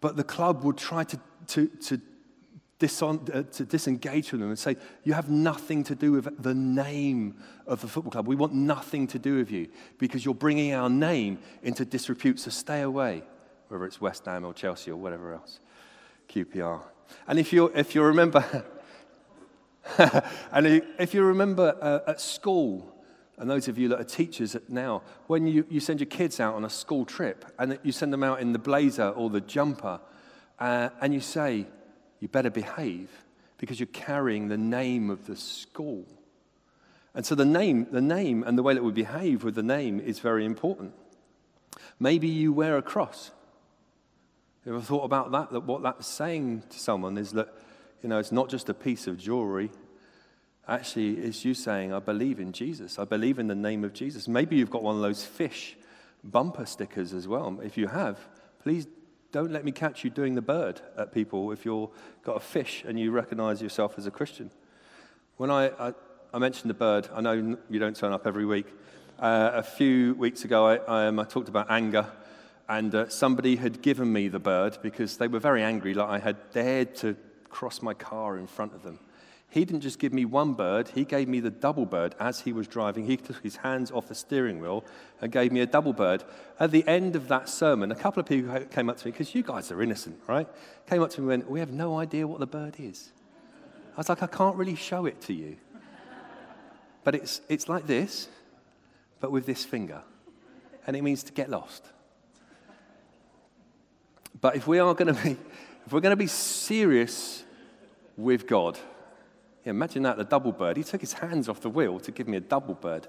But 0.00 0.16
the 0.16 0.24
club 0.24 0.64
would 0.64 0.78
try 0.78 1.04
to, 1.04 1.20
to, 1.48 1.66
to, 1.66 2.00
dison, 2.78 3.20
uh, 3.32 3.42
to 3.42 3.64
disengage 3.64 4.28
from 4.28 4.40
them 4.40 4.48
and 4.48 4.58
say, 4.58 4.76
You 5.04 5.12
have 5.14 5.28
nothing 5.28 5.84
to 5.84 5.94
do 5.94 6.12
with 6.12 6.42
the 6.42 6.54
name 6.54 7.36
of 7.66 7.80
the 7.80 7.88
football 7.88 8.12
club. 8.12 8.26
We 8.26 8.36
want 8.36 8.54
nothing 8.54 9.06
to 9.08 9.18
do 9.18 9.36
with 9.36 9.50
you 9.50 9.68
because 9.98 10.24
you're 10.24 10.34
bringing 10.34 10.72
our 10.74 10.88
name 10.88 11.38
into 11.62 11.84
disrepute, 11.84 12.40
so 12.40 12.50
stay 12.50 12.82
away, 12.82 13.22
whether 13.68 13.84
it's 13.84 14.00
West 14.00 14.24
Ham 14.26 14.44
or 14.44 14.52
Chelsea 14.52 14.90
or 14.90 14.96
whatever 14.96 15.32
else. 15.32 15.60
QPR. 16.28 16.80
And 17.26 17.38
if 17.38 17.52
you, 17.52 17.66
if 17.74 17.94
you 17.94 18.02
remember, 18.02 18.64
and 20.52 20.82
if 20.98 21.14
you 21.14 21.22
remember 21.22 21.76
uh, 21.80 22.10
at 22.10 22.20
school, 22.20 22.94
and 23.38 23.48
those 23.48 23.68
of 23.68 23.78
you 23.78 23.88
that 23.88 24.00
are 24.00 24.04
teachers 24.04 24.56
now, 24.68 25.02
when 25.28 25.46
you, 25.46 25.64
you 25.70 25.80
send 25.80 26.00
your 26.00 26.08
kids 26.08 26.40
out 26.40 26.54
on 26.54 26.64
a 26.64 26.70
school 26.70 27.04
trip 27.04 27.44
and 27.58 27.78
you 27.82 27.92
send 27.92 28.12
them 28.12 28.24
out 28.24 28.40
in 28.40 28.52
the 28.52 28.58
blazer 28.58 29.08
or 29.10 29.30
the 29.30 29.40
jumper, 29.40 30.00
uh, 30.58 30.90
and 31.00 31.14
you 31.14 31.20
say, 31.20 31.66
you 32.20 32.28
better 32.28 32.50
behave 32.50 33.10
because 33.58 33.78
you're 33.78 33.86
carrying 33.88 34.48
the 34.48 34.56
name 34.56 35.08
of 35.08 35.26
the 35.26 35.36
school. 35.36 36.04
And 37.14 37.24
so 37.24 37.34
the 37.34 37.44
name, 37.44 37.86
the 37.90 38.00
name 38.00 38.42
and 38.44 38.58
the 38.58 38.62
way 38.62 38.74
that 38.74 38.82
we 38.82 38.92
behave 38.92 39.44
with 39.44 39.54
the 39.54 39.62
name 39.62 40.00
is 40.00 40.18
very 40.18 40.44
important. 40.44 40.94
Maybe 42.00 42.28
you 42.28 42.52
wear 42.52 42.76
a 42.76 42.82
cross. 42.82 43.30
You 44.68 44.74
ever 44.74 44.84
thought 44.84 45.04
about 45.04 45.32
that? 45.32 45.50
That 45.50 45.60
what 45.60 45.82
that's 45.82 46.06
saying 46.06 46.62
to 46.68 46.78
someone 46.78 47.16
is 47.16 47.32
that, 47.32 47.54
you 48.02 48.08
know, 48.10 48.18
it's 48.18 48.32
not 48.32 48.50
just 48.50 48.68
a 48.68 48.74
piece 48.74 49.06
of 49.06 49.16
jewelry. 49.16 49.70
Actually, 50.68 51.12
it's 51.12 51.42
you 51.42 51.54
saying, 51.54 51.94
I 51.94 52.00
believe 52.00 52.38
in 52.38 52.52
Jesus. 52.52 52.98
I 52.98 53.06
believe 53.06 53.38
in 53.38 53.46
the 53.46 53.54
name 53.54 53.82
of 53.82 53.94
Jesus. 53.94 54.28
Maybe 54.28 54.56
you've 54.56 54.68
got 54.68 54.82
one 54.82 54.94
of 54.94 55.00
those 55.00 55.24
fish 55.24 55.78
bumper 56.22 56.66
stickers 56.66 57.14
as 57.14 57.26
well. 57.26 57.58
If 57.62 57.78
you 57.78 57.86
have, 57.86 58.18
please 58.62 58.86
don't 59.32 59.52
let 59.52 59.64
me 59.64 59.72
catch 59.72 60.04
you 60.04 60.10
doing 60.10 60.34
the 60.34 60.42
bird 60.42 60.82
at 60.98 61.14
people 61.14 61.50
if 61.50 61.64
you've 61.64 61.88
got 62.22 62.36
a 62.36 62.40
fish 62.40 62.84
and 62.86 63.00
you 63.00 63.10
recognize 63.10 63.62
yourself 63.62 63.94
as 63.96 64.04
a 64.04 64.10
Christian. 64.10 64.50
When 65.38 65.50
I, 65.50 65.68
I, 65.78 65.94
I 66.34 66.38
mentioned 66.38 66.68
the 66.68 66.74
bird, 66.74 67.08
I 67.14 67.22
know 67.22 67.56
you 67.70 67.78
don't 67.78 67.96
turn 67.96 68.12
up 68.12 68.26
every 68.26 68.44
week. 68.44 68.66
Uh, 69.18 69.52
a 69.54 69.62
few 69.62 70.14
weeks 70.16 70.44
ago, 70.44 70.66
I, 70.66 71.06
um, 71.06 71.18
I 71.18 71.24
talked 71.24 71.48
about 71.48 71.70
anger 71.70 72.06
and 72.68 72.94
uh, 72.94 73.08
somebody 73.08 73.56
had 73.56 73.80
given 73.80 74.12
me 74.12 74.28
the 74.28 74.38
bird 74.38 74.78
because 74.82 75.16
they 75.16 75.28
were 75.28 75.38
very 75.38 75.62
angry, 75.62 75.94
like 75.94 76.08
I 76.08 76.18
had 76.18 76.50
dared 76.52 76.94
to 76.96 77.16
cross 77.48 77.80
my 77.80 77.94
car 77.94 78.36
in 78.36 78.46
front 78.46 78.74
of 78.74 78.82
them. 78.82 78.98
He 79.50 79.64
didn't 79.64 79.80
just 79.80 79.98
give 79.98 80.12
me 80.12 80.26
one 80.26 80.52
bird, 80.52 80.88
he 80.88 81.04
gave 81.04 81.26
me 81.26 81.40
the 81.40 81.50
double 81.50 81.86
bird 81.86 82.14
as 82.20 82.40
he 82.40 82.52
was 82.52 82.68
driving. 82.68 83.06
He 83.06 83.16
took 83.16 83.42
his 83.42 83.56
hands 83.56 83.90
off 83.90 84.08
the 84.08 84.14
steering 84.14 84.60
wheel 84.60 84.84
and 85.22 85.32
gave 85.32 85.52
me 85.52 85.60
a 85.60 85.66
double 85.66 85.94
bird. 85.94 86.22
At 86.60 86.70
the 86.70 86.86
end 86.86 87.16
of 87.16 87.28
that 87.28 87.48
sermon, 87.48 87.90
a 87.90 87.94
couple 87.94 88.20
of 88.20 88.26
people 88.26 88.60
came 88.66 88.90
up 88.90 88.98
to 88.98 89.06
me, 89.06 89.12
because 89.12 89.34
you 89.34 89.42
guys 89.42 89.72
are 89.72 89.82
innocent, 89.82 90.20
right? 90.26 90.46
Came 90.86 91.02
up 91.02 91.10
to 91.10 91.22
me 91.22 91.22
and 91.22 91.28
went, 91.28 91.50
We 91.50 91.60
have 91.60 91.72
no 91.72 91.98
idea 91.98 92.26
what 92.26 92.40
the 92.40 92.46
bird 92.46 92.76
is. 92.78 93.10
I 93.94 94.00
was 94.00 94.10
like, 94.10 94.22
I 94.22 94.26
can't 94.26 94.54
really 94.56 94.76
show 94.76 95.06
it 95.06 95.20
to 95.22 95.32
you. 95.32 95.56
But 97.02 97.14
it's, 97.14 97.40
it's 97.48 97.68
like 97.68 97.86
this, 97.86 98.28
but 99.18 99.32
with 99.32 99.46
this 99.46 99.64
finger. 99.64 100.02
And 100.86 100.94
it 100.94 101.02
means 101.02 101.22
to 101.24 101.32
get 101.32 101.48
lost. 101.48 101.84
But 104.40 104.56
if 104.56 104.66
we 104.66 104.78
are 104.78 104.94
going 104.94 105.14
to 105.14 105.22
be, 105.22 105.36
if 105.86 105.92
we're 105.92 106.00
going 106.00 106.12
to 106.12 106.16
be 106.16 106.26
serious 106.26 107.44
with 108.16 108.46
God, 108.46 108.78
yeah, 109.64 109.70
imagine 109.70 110.02
that, 110.04 110.16
the 110.16 110.24
double 110.24 110.52
bird. 110.52 110.76
He 110.76 110.84
took 110.84 111.00
his 111.00 111.14
hands 111.14 111.48
off 111.48 111.60
the 111.60 111.70
wheel 111.70 111.98
to 112.00 112.12
give 112.12 112.28
me 112.28 112.36
a 112.36 112.40
double 112.40 112.74
bird. 112.74 113.08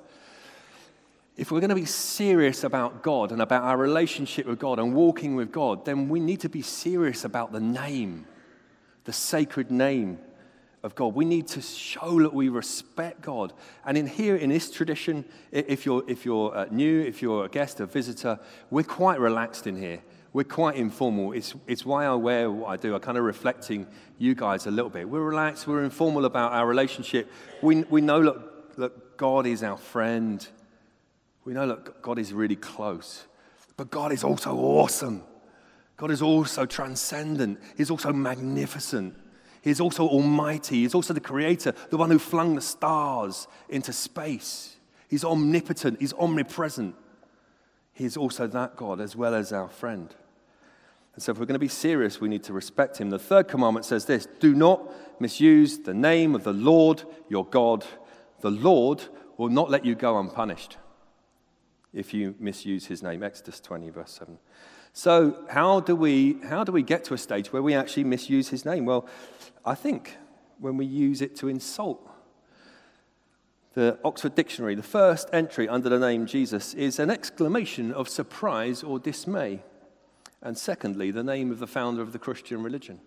If 1.38 1.52
we're 1.52 1.62
going 1.62 1.70
to 1.70 1.76
be 1.76 1.86
serious 1.86 2.64
about 2.64 3.02
God 3.02 3.32
and 3.32 3.42
about 3.42 3.64
our 3.64 3.78
relationship 3.78 4.46
with 4.46 4.60
God 4.60 4.78
and 4.78 4.94
walking 4.94 5.36
with 5.36 5.52
God, 5.52 5.86
then 5.86 6.10
we 6.10 6.20
need 6.20 6.42
to 6.42 6.50
be 6.50 6.62
serious 6.62 7.24
about 7.24 7.54
the 7.54 7.62
name, 7.62 8.26
the 9.06 9.14
sacred 9.14 9.72
name 9.72 10.20
of 10.84 10.96
God. 10.96 11.16
We 11.16 11.24
need 11.24 11.48
to 11.50 11.62
show 11.62 12.22
that 12.22 12.34
we 12.34 12.50
respect 12.50 13.22
God. 13.22 13.54
And 13.86 13.98
in 13.98 14.08
here, 14.08 14.36
in 14.36 14.50
this 14.50 14.70
tradition, 14.70 15.24
if 15.52 15.86
you're, 15.86 16.04
if 16.10 16.26
you're 16.26 16.56
uh, 16.56 16.66
new, 16.72 17.02
if 17.02 17.22
you're 17.22 17.46
a 17.46 17.50
guest, 17.50 17.80
a 17.80 17.86
visitor, 17.86 18.40
we're 18.70 18.84
quite 18.84 19.20
relaxed 19.20 19.66
in 19.66 19.78
here 19.78 20.02
we're 20.32 20.44
quite 20.44 20.76
informal. 20.76 21.32
It's, 21.32 21.56
it's 21.68 21.86
why 21.86 22.06
I 22.06 22.14
wear 22.14 22.52
what 22.52 22.68
I 22.68 22.78
do. 22.78 22.94
I'm 22.94 23.02
kind 23.02 23.18
of 23.18 23.24
reflecting 23.24 23.88
you 24.18 24.36
guys 24.36 24.68
a 24.68 24.72
little 24.72 24.90
bit. 24.90 25.10
We're 25.10 25.22
relaxed, 25.22 25.68
we're 25.68 25.84
informal 25.84 26.26
about 26.26 26.52
our 26.54 26.68
relationship. 26.68 27.32
We, 27.62 27.84
we 27.84 28.02
know 28.02 28.24
that, 28.24 28.78
that 28.78 29.18
God 29.18 29.48
is 29.48 29.64
our 29.64 29.78
friend. 29.78 30.46
We 31.46 31.54
know 31.54 31.68
that 31.68 32.02
God 32.02 32.20
is 32.20 32.32
really 32.32 32.56
close. 32.56 33.26
But 33.76 33.90
God 33.90 34.12
is 34.12 34.24
also 34.24 34.56
awesome. 34.56 35.24
God 35.98 36.12
is 36.12 36.22
also 36.22 36.66
transcendent. 36.66 37.60
He's 37.76 37.90
also 37.90 38.14
magnificent. 38.14 39.16
He's 39.62 39.82
also 39.82 40.08
almighty. 40.08 40.82
He's 40.82 40.96
also 40.96 41.14
the 41.14 41.20
creator, 41.20 41.74
the 41.90 41.98
one 41.98 42.12
who 42.12 42.20
flung 42.20 42.56
the 42.56 42.62
stars 42.62 43.48
into 43.68 43.92
space. 43.92 44.78
He's 45.10 45.26
omnipotent. 45.26 46.00
He's 46.00 46.14
omnipresent. 46.14 46.96
He's 48.00 48.16
also 48.16 48.48
that 48.48 48.78
God 48.78 49.02
as 49.02 49.18
well 49.18 49.36
as 49.36 49.52
our 49.52 49.68
friend. 49.68 50.16
And 51.14 51.22
so, 51.22 51.34
if 51.34 51.38
we're 51.38 51.46
going 51.46 51.56
to 51.56 51.60
be 51.60 51.68
serious, 51.68 52.22
we 52.22 52.30
need 52.30 52.46
to 52.46 52.54
respect 52.54 52.98
him. 52.98 53.10
The 53.10 53.20
third 53.20 53.50
commandment 53.50 53.86
says 53.86 54.06
this 54.06 54.26
do 54.40 54.56
not 54.56 54.90
misuse 55.20 55.80
the 55.80 55.94
name 55.94 56.34
of 56.34 56.46
the 56.46 56.54
Lord 56.54 57.04
your 57.28 57.46
God. 57.46 57.86
The 58.40 58.52
Lord 58.52 59.04
will 59.36 59.50
not 59.50 59.70
let 59.70 59.84
you 59.84 59.96
go 59.96 60.18
unpunished 60.18 60.78
if 61.92 62.14
you 62.14 62.36
misuse 62.40 62.86
his 62.86 63.04
name. 63.04 63.22
Exodus 63.22 63.60
20, 63.60 63.90
verse 63.90 64.12
7. 64.14 64.40
So, 64.94 65.44
how 65.50 65.82
do, 65.82 65.94
we, 65.94 66.38
how 66.48 66.64
do 66.64 66.72
we 66.72 66.84
get 66.84 67.04
to 67.04 67.14
a 67.16 67.18
stage 67.18 67.52
where 67.52 67.62
we 67.62 67.74
actually 67.74 68.06
misuse 68.06 68.48
his 68.48 68.64
name? 68.64 68.86
Well, 68.86 69.10
I 69.66 69.76
think 69.76 70.16
when 70.58 70.78
we 70.78 70.86
use 70.86 71.22
it 71.22 71.36
to 71.38 71.50
insult. 71.50 72.09
The 73.74 74.00
Oxford 74.04 74.36
Dictionary, 74.36 74.76
the 74.76 74.84
first 74.84 75.30
entry 75.32 75.70
under 75.70 75.90
the 75.90 76.00
name 76.00 76.26
Jesus, 76.26 76.74
is 76.74 76.98
an 76.98 77.12
exclamation 77.12 77.92
of 77.92 78.10
surprise 78.10 78.84
or 78.84 79.00
dismay. 79.00 79.62
And 80.42 80.58
secondly, 80.58 81.12
the 81.12 81.24
name 81.24 81.52
of 81.52 81.60
the 81.60 81.68
founder 81.68 82.02
of 82.02 82.12
the 82.12 82.20
Christian 82.20 82.64
religion. 82.64 83.00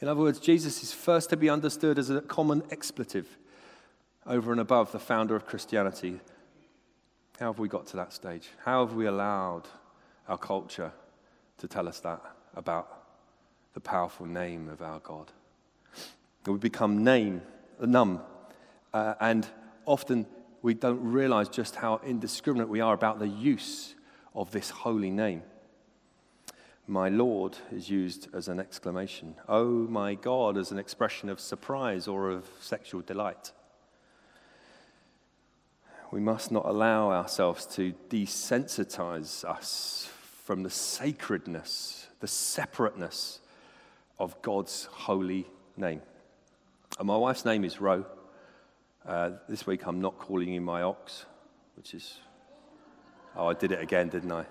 In 0.00 0.08
other 0.08 0.20
words, 0.20 0.38
Jesus 0.38 0.82
is 0.82 0.92
first 0.92 1.30
to 1.30 1.36
be 1.36 1.50
understood 1.50 1.98
as 1.98 2.08
a 2.08 2.20
common 2.20 2.62
expletive 2.70 3.36
over 4.26 4.52
and 4.52 4.60
above 4.60 4.92
the 4.92 4.98
founder 4.98 5.34
of 5.34 5.46
Christianity. 5.46 6.20
How 7.40 7.46
have 7.46 7.58
we 7.58 7.68
got 7.68 7.86
to 7.88 7.96
that 7.96 8.12
stage? 8.12 8.48
How 8.64 8.86
have 8.86 8.94
we 8.94 9.06
allowed 9.06 9.64
our 10.28 10.38
culture 10.38 10.92
to 11.58 11.68
tell 11.68 11.88
us 11.88 12.00
that 12.00 12.22
about 12.54 13.04
the 13.74 13.80
powerful 13.80 14.26
name 14.26 14.68
of 14.68 14.80
our 14.82 15.00
God? 15.00 15.30
We 16.46 16.56
become 16.56 17.04
name, 17.04 17.42
numb, 17.80 18.20
uh, 18.92 19.14
and 19.20 19.46
often 19.86 20.26
we 20.62 20.74
don't 20.74 21.02
realize 21.02 21.48
just 21.48 21.76
how 21.76 22.00
indiscriminate 22.04 22.68
we 22.68 22.80
are 22.80 22.94
about 22.94 23.18
the 23.18 23.28
use 23.28 23.94
of 24.34 24.50
this 24.50 24.70
holy 24.70 25.10
name. 25.10 25.42
My 26.86 27.08
Lord 27.08 27.58
is 27.70 27.90
used 27.90 28.28
as 28.34 28.48
an 28.48 28.58
exclamation. 28.58 29.34
Oh 29.48 29.66
my 29.66 30.14
God 30.14 30.56
as 30.56 30.70
an 30.70 30.78
expression 30.78 31.28
of 31.28 31.38
surprise 31.38 32.08
or 32.08 32.30
of 32.30 32.48
sexual 32.60 33.02
delight. 33.02 33.52
We 36.10 36.20
must 36.20 36.50
not 36.50 36.64
allow 36.64 37.10
ourselves 37.10 37.66
to 37.76 37.92
desensitize 38.08 39.44
us 39.44 40.08
from 40.44 40.62
the 40.62 40.70
sacredness, 40.70 42.06
the 42.20 42.26
separateness 42.26 43.40
of 44.18 44.40
God's 44.40 44.86
holy 44.86 45.46
name. 45.76 46.00
And 46.98 47.06
my 47.06 47.16
wife's 47.18 47.44
name 47.44 47.64
is 47.64 47.82
Ro. 47.82 48.06
Uh, 49.06 49.30
this 49.48 49.66
week 49.66 49.86
I'm 49.86 50.00
not 50.00 50.18
calling 50.18 50.52
you 50.52 50.60
my 50.60 50.82
ox, 50.82 51.24
which 51.76 51.94
is, 51.94 52.18
oh, 53.36 53.46
I 53.46 53.54
did 53.54 53.72
it 53.72 53.80
again, 53.80 54.08
didn't 54.08 54.32
I? 54.32 54.44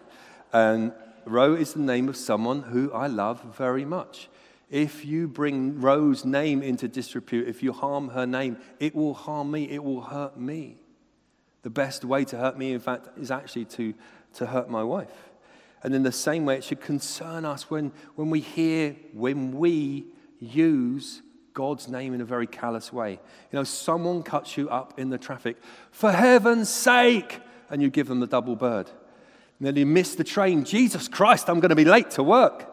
And 0.53 0.93
Ro 1.25 1.53
is 1.53 1.73
the 1.73 1.81
name 1.81 2.09
of 2.09 2.15
someone 2.15 2.63
who 2.63 2.91
I 2.91 3.07
love 3.07 3.43
very 3.55 3.85
much. 3.85 4.29
If 4.69 5.05
you 5.05 5.27
bring 5.27 5.79
Ro's 5.79 6.25
name 6.25 6.61
into 6.61 6.87
disrepute, 6.87 7.47
if 7.47 7.63
you 7.63 7.71
harm 7.71 8.09
her 8.09 8.25
name, 8.25 8.57
it 8.79 8.95
will 8.95 9.13
harm 9.13 9.51
me, 9.51 9.69
it 9.69 9.83
will 9.83 10.01
hurt 10.01 10.39
me. 10.39 10.77
The 11.61 11.69
best 11.69 12.03
way 12.03 12.25
to 12.25 12.37
hurt 12.37 12.57
me, 12.57 12.73
in 12.73 12.79
fact, 12.79 13.17
is 13.17 13.31
actually 13.31 13.65
to, 13.65 13.93
to 14.35 14.45
hurt 14.45 14.69
my 14.69 14.83
wife. 14.83 15.29
And 15.83 15.93
in 15.93 16.03
the 16.03 16.11
same 16.11 16.45
way, 16.45 16.57
it 16.57 16.63
should 16.63 16.81
concern 16.81 17.45
us 17.45 17.69
when, 17.69 17.91
when 18.15 18.29
we 18.29 18.39
hear, 18.39 18.95
when 19.13 19.57
we 19.57 20.07
use 20.39 21.21
God's 21.57 21.87
name 21.87 22.13
in 22.13 22.21
a 22.21 22.25
very 22.25 22.45
callous 22.45 22.93
way. 22.93 23.13
You 23.13 23.19
know, 23.53 23.63
someone 23.63 24.21
cuts 24.21 24.57
you 24.57 24.69
up 24.69 24.99
in 24.99 25.09
the 25.09 25.17
traffic, 25.17 25.57
for 25.89 26.11
heaven's 26.11 26.69
sake, 26.69 27.39
and 27.71 27.81
you 27.81 27.89
give 27.89 28.07
them 28.07 28.19
the 28.19 28.27
double 28.27 28.55
bird. 28.55 28.85
And 29.57 29.65
then 29.65 29.75
you 29.75 29.87
miss 29.87 30.13
the 30.13 30.23
train. 30.23 30.65
Jesus 30.65 31.07
Christ, 31.07 31.49
I'm 31.49 31.59
going 31.59 31.71
to 31.71 31.75
be 31.75 31.83
late 31.83 32.11
to 32.11 32.21
work. 32.21 32.71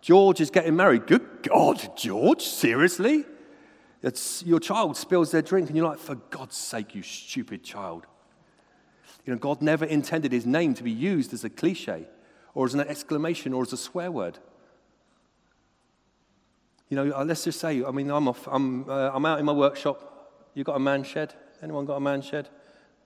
George 0.00 0.40
is 0.40 0.50
getting 0.50 0.74
married. 0.74 1.06
Good 1.06 1.44
God, 1.44 1.96
George, 1.96 2.42
seriously? 2.42 3.24
It's, 4.02 4.42
your 4.42 4.58
child 4.58 4.96
spills 4.96 5.30
their 5.30 5.40
drink, 5.40 5.68
and 5.68 5.76
you're 5.76 5.86
like, 5.86 6.00
for 6.00 6.16
God's 6.16 6.56
sake, 6.56 6.96
you 6.96 7.04
stupid 7.04 7.62
child. 7.62 8.06
You 9.24 9.34
know, 9.34 9.38
God 9.38 9.62
never 9.62 9.84
intended 9.84 10.32
his 10.32 10.46
name 10.46 10.74
to 10.74 10.82
be 10.82 10.90
used 10.90 11.32
as 11.32 11.44
a 11.44 11.48
cliche 11.48 12.08
or 12.54 12.66
as 12.66 12.74
an 12.74 12.80
exclamation 12.80 13.52
or 13.52 13.62
as 13.62 13.72
a 13.72 13.76
swear 13.76 14.10
word. 14.10 14.40
You 16.88 16.96
know, 16.96 17.16
uh, 17.16 17.24
let's 17.24 17.44
just 17.44 17.58
say, 17.58 17.82
I 17.84 17.90
mean, 17.90 18.10
I'm, 18.10 18.28
off, 18.28 18.46
I'm, 18.50 18.88
uh, 18.88 19.10
I'm 19.12 19.24
out 19.26 19.40
in 19.40 19.44
my 19.44 19.52
workshop. 19.52 20.30
You 20.54 20.62
got 20.62 20.76
a 20.76 20.80
man 20.80 21.02
shed? 21.02 21.34
Anyone 21.62 21.84
got 21.84 21.96
a 21.96 22.00
man 22.00 22.22
shed? 22.22 22.48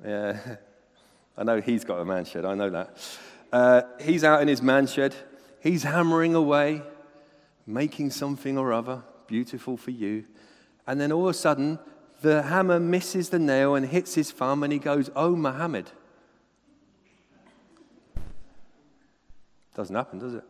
Yeah. 0.05 0.57
I 1.37 1.45
know 1.45 1.61
he's 1.61 1.85
got 1.85 1.99
a 1.99 2.05
man 2.05 2.25
shed. 2.25 2.45
I 2.45 2.55
know 2.55 2.69
that. 2.71 2.97
Uh, 3.53 3.83
he's 4.01 4.25
out 4.25 4.43
in 4.43 4.49
his 4.49 4.61
man 4.61 4.87
shed. 4.87 5.15
He's 5.61 5.83
hammering 5.83 6.35
away, 6.35 6.83
making 7.67 8.11
something 8.11 8.59
or 8.59 8.73
other 8.73 9.03
beautiful 9.27 9.77
for 9.77 9.93
you. 9.93 10.27
And 10.87 11.01
then 11.01 11.13
all 11.13 11.29
of 11.29 11.31
a 11.31 11.39
sudden, 11.39 11.79
the 12.21 12.43
hammer 12.43 12.79
misses 12.79 13.31
the 13.31 13.39
nail 13.39 13.75
and 13.75 13.87
hits 13.87 14.15
his 14.15 14.31
thumb, 14.31 14.63
and 14.63 14.73
he 14.73 14.79
goes, 14.79 15.09
Oh, 15.17 15.35
Muhammad. 15.35 15.91
Doesn't 19.75 19.95
happen, 19.95 20.19
does 20.19 20.35
it? 20.35 20.45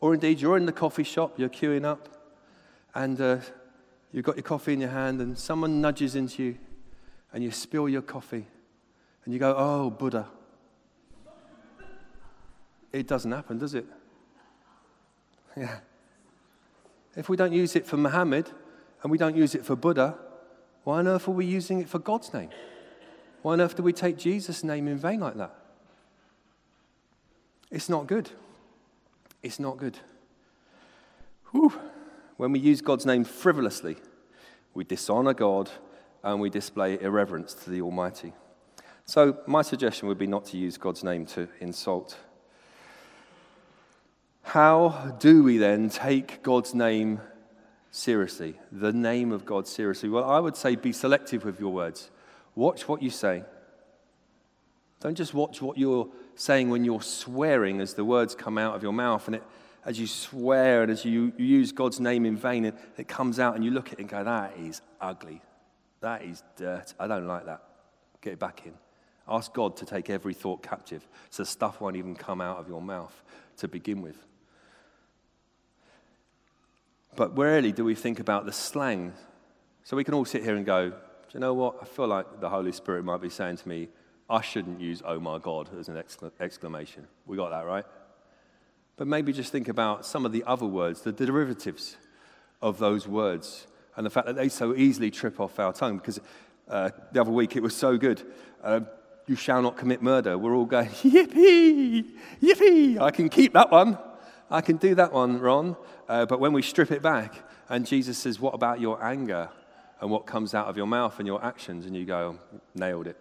Or 0.00 0.14
indeed, 0.14 0.40
you're 0.40 0.56
in 0.56 0.66
the 0.66 0.72
coffee 0.72 1.02
shop, 1.02 1.38
you're 1.38 1.48
queuing 1.48 1.84
up, 1.84 2.08
and 2.94 3.20
uh, 3.20 3.38
you've 4.12 4.24
got 4.24 4.36
your 4.36 4.44
coffee 4.44 4.72
in 4.72 4.80
your 4.80 4.90
hand, 4.90 5.20
and 5.20 5.36
someone 5.36 5.80
nudges 5.80 6.14
into 6.14 6.42
you, 6.42 6.58
and 7.32 7.42
you 7.42 7.50
spill 7.50 7.88
your 7.88 8.02
coffee, 8.02 8.46
and 9.24 9.34
you 9.34 9.40
go, 9.40 9.54
Oh, 9.56 9.90
Buddha. 9.90 10.28
It 12.92 13.06
doesn't 13.06 13.30
happen, 13.30 13.58
does 13.58 13.74
it? 13.74 13.86
Yeah. 15.56 15.78
If 17.16 17.28
we 17.28 17.36
don't 17.36 17.52
use 17.52 17.76
it 17.76 17.86
for 17.86 17.96
Muhammad 17.96 18.50
and 19.02 19.10
we 19.10 19.18
don't 19.18 19.36
use 19.36 19.54
it 19.54 19.64
for 19.64 19.76
Buddha, 19.76 20.16
why 20.84 21.00
on 21.00 21.08
earth 21.08 21.28
are 21.28 21.32
we 21.32 21.44
using 21.44 21.80
it 21.80 21.88
for 21.88 21.98
God's 21.98 22.32
name? 22.32 22.50
Why 23.42 23.54
on 23.54 23.60
earth 23.60 23.76
do 23.76 23.82
we 23.82 23.92
take 23.92 24.16
Jesus' 24.16 24.64
name 24.64 24.88
in 24.88 24.96
vain 24.96 25.20
like 25.20 25.36
that? 25.36 25.54
It's 27.70 27.88
not 27.88 28.06
good. 28.06 28.30
It's 29.42 29.58
not 29.58 29.76
good. 29.76 29.98
Whew. 31.52 31.72
When 32.36 32.52
we 32.52 32.58
use 32.58 32.80
God's 32.80 33.06
name 33.06 33.24
frivolously, 33.24 33.96
we 34.74 34.84
dishonor 34.84 35.34
God 35.34 35.70
and 36.22 36.40
we 36.40 36.50
display 36.50 37.00
irreverence 37.00 37.54
to 37.54 37.70
the 37.70 37.80
Almighty. 37.82 38.32
So, 39.06 39.38
my 39.46 39.62
suggestion 39.62 40.08
would 40.08 40.18
be 40.18 40.26
not 40.26 40.44
to 40.46 40.58
use 40.58 40.76
God's 40.76 41.02
name 41.02 41.24
to 41.26 41.48
insult. 41.60 42.18
How 44.42 45.16
do 45.18 45.42
we 45.42 45.58
then 45.58 45.88
take 45.88 46.42
God's 46.42 46.74
name 46.74 47.20
seriously? 47.90 48.58
The 48.70 48.92
name 48.92 49.32
of 49.32 49.44
God 49.44 49.66
seriously? 49.66 50.08
Well, 50.08 50.24
I 50.24 50.40
would 50.40 50.56
say 50.56 50.76
be 50.76 50.92
selective 50.92 51.44
with 51.44 51.58
your 51.58 51.72
words. 51.72 52.10
Watch 52.54 52.86
what 52.86 53.02
you 53.02 53.10
say. 53.10 53.44
Don't 55.00 55.14
just 55.14 55.34
watch 55.34 55.62
what 55.62 55.78
you're 55.78 56.08
saying 56.34 56.70
when 56.70 56.84
you're 56.84 57.02
swearing 57.02 57.80
as 57.80 57.94
the 57.94 58.04
words 58.04 58.34
come 58.34 58.58
out 58.58 58.74
of 58.74 58.82
your 58.82 58.92
mouth. 58.92 59.26
And 59.26 59.36
it, 59.36 59.42
as 59.84 59.98
you 59.98 60.06
swear 60.06 60.82
and 60.82 60.90
as 60.90 61.04
you, 61.04 61.32
you 61.36 61.46
use 61.46 61.72
God's 61.72 62.00
name 62.00 62.26
in 62.26 62.36
vain, 62.36 62.64
it, 62.64 62.74
it 62.96 63.06
comes 63.08 63.38
out 63.38 63.54
and 63.54 63.64
you 63.64 63.70
look 63.70 63.88
at 63.88 63.94
it 63.94 64.00
and 64.00 64.08
go, 64.08 64.24
that 64.24 64.54
is 64.58 64.80
ugly. 65.00 65.40
That 66.00 66.22
is 66.22 66.42
dirt. 66.56 66.94
I 66.98 67.06
don't 67.06 67.26
like 67.26 67.46
that. 67.46 67.62
Get 68.20 68.34
it 68.34 68.38
back 68.38 68.62
in. 68.64 68.74
Ask 69.28 69.52
God 69.52 69.76
to 69.76 69.86
take 69.86 70.10
every 70.10 70.34
thought 70.34 70.62
captive 70.62 71.06
so 71.30 71.44
stuff 71.44 71.80
won't 71.80 71.96
even 71.96 72.14
come 72.14 72.40
out 72.40 72.58
of 72.58 72.68
your 72.68 72.80
mouth 72.80 73.22
to 73.58 73.68
begin 73.68 74.02
with. 74.02 74.16
But 77.14 77.36
rarely 77.36 77.72
do 77.72 77.84
we 77.84 77.94
think 77.94 78.20
about 78.20 78.46
the 78.46 78.52
slang. 78.52 79.12
So 79.84 79.96
we 79.96 80.04
can 80.04 80.14
all 80.14 80.24
sit 80.24 80.44
here 80.44 80.54
and 80.54 80.64
go, 80.64 80.90
do 80.90 80.96
you 81.34 81.40
know 81.40 81.54
what? 81.54 81.76
I 81.82 81.84
feel 81.84 82.06
like 82.06 82.40
the 82.40 82.48
Holy 82.48 82.72
Spirit 82.72 83.04
might 83.04 83.20
be 83.20 83.28
saying 83.28 83.56
to 83.58 83.68
me, 83.68 83.88
I 84.30 84.40
shouldn't 84.42 84.80
use 84.80 85.02
oh 85.04 85.18
my 85.18 85.38
God 85.38 85.70
as 85.78 85.88
an 85.88 86.02
exclamation. 86.40 87.06
We 87.26 87.36
got 87.36 87.50
that 87.50 87.66
right? 87.66 87.84
But 88.96 89.06
maybe 89.06 89.32
just 89.32 89.52
think 89.52 89.68
about 89.68 90.04
some 90.04 90.26
of 90.26 90.32
the 90.32 90.44
other 90.44 90.66
words, 90.66 91.02
the 91.02 91.12
derivatives 91.12 91.96
of 92.60 92.78
those 92.78 93.06
words, 93.06 93.66
and 93.96 94.04
the 94.04 94.10
fact 94.10 94.26
that 94.26 94.36
they 94.36 94.48
so 94.48 94.74
easily 94.74 95.10
trip 95.10 95.40
off 95.40 95.58
our 95.58 95.72
tongue. 95.72 95.98
Because 95.98 96.20
uh, 96.68 96.90
the 97.12 97.20
other 97.20 97.30
week 97.30 97.56
it 97.56 97.62
was 97.62 97.76
so 97.76 97.96
good. 97.96 98.22
Uh, 98.62 98.80
you 99.26 99.36
shall 99.36 99.62
not 99.62 99.76
commit 99.76 100.02
murder. 100.02 100.36
We're 100.36 100.54
all 100.54 100.64
going, 100.64 100.88
yippee, 100.88 102.10
yippee. 102.42 103.00
I 103.00 103.10
can 103.10 103.28
keep 103.28 103.52
that 103.52 103.70
one. 103.70 103.98
I 104.50 104.60
can 104.62 104.76
do 104.78 104.94
that 104.96 105.12
one, 105.12 105.38
Ron. 105.38 105.76
Uh, 106.08 106.26
but 106.26 106.40
when 106.40 106.52
we 106.52 106.62
strip 106.62 106.90
it 106.90 107.02
back, 107.02 107.44
and 107.68 107.86
Jesus 107.86 108.18
says, 108.18 108.40
What 108.40 108.54
about 108.54 108.80
your 108.80 109.02
anger 109.04 109.50
and 110.00 110.10
what 110.10 110.26
comes 110.26 110.54
out 110.54 110.66
of 110.66 110.76
your 110.76 110.86
mouth 110.86 111.18
and 111.18 111.26
your 111.26 111.44
actions? 111.44 111.86
And 111.86 111.94
you 111.94 112.04
go, 112.04 112.38
Nailed 112.74 113.06
it. 113.06 113.16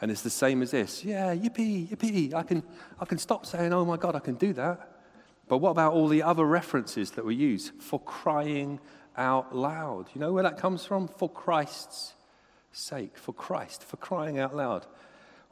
And 0.00 0.10
it's 0.10 0.22
the 0.22 0.30
same 0.30 0.62
as 0.62 0.70
this. 0.70 1.04
Yeah, 1.04 1.34
yippee, 1.34 1.88
yippee. 1.88 2.34
I 2.34 2.42
can, 2.42 2.62
I 3.00 3.04
can 3.04 3.18
stop 3.18 3.44
saying, 3.44 3.72
oh 3.72 3.84
my 3.84 3.96
God, 3.96 4.14
I 4.14 4.20
can 4.20 4.36
do 4.36 4.52
that. 4.52 4.98
But 5.48 5.58
what 5.58 5.70
about 5.70 5.94
all 5.94 6.08
the 6.08 6.22
other 6.22 6.44
references 6.44 7.12
that 7.12 7.24
we 7.24 7.34
use 7.34 7.72
for 7.80 7.98
crying 8.00 8.80
out 9.16 9.56
loud? 9.56 10.06
You 10.14 10.20
know 10.20 10.32
where 10.32 10.42
that 10.42 10.58
comes 10.58 10.84
from? 10.84 11.08
For 11.08 11.28
Christ's 11.28 12.14
sake, 12.70 13.16
for 13.16 13.32
Christ, 13.32 13.82
for 13.82 13.96
crying 13.96 14.38
out 14.38 14.54
loud. 14.54 14.86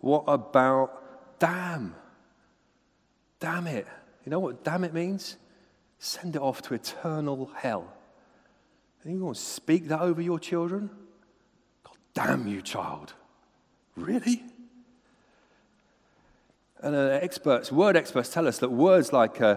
What 0.01 0.25
about 0.29 1.39
damn? 1.39 1.95
Damn 3.41 3.67
it. 3.67 3.87
You 4.25 4.31
know 4.31 4.39
what 4.39 4.63
damn 4.63 4.85
it 4.85 4.95
means? 4.95 5.37
Send 5.99 6.37
it 6.37 6.43
off 6.43 6.63
to 6.63 6.75
eternal 6.75 7.51
hell. 7.57 7.93
And 9.03 9.13
you 9.13 9.21
going 9.21 9.35
to 9.35 9.41
speak 9.41 9.89
that 9.89 10.01
over 10.01 10.21
your 10.21 10.39
children? 10.39 10.91
God 11.85 11.97
damn 12.15 12.47
you, 12.47 12.61
child. 12.61 13.15
Really? 13.97 14.43
And 16.81 16.95
uh, 16.95 17.19
experts, 17.23 17.73
word 17.73 17.97
experts 17.97 18.31
tell 18.31 18.47
us 18.47 18.59
that 18.59 18.71
words 18.71 19.13
like 19.13 19.41
uh, 19.41 19.57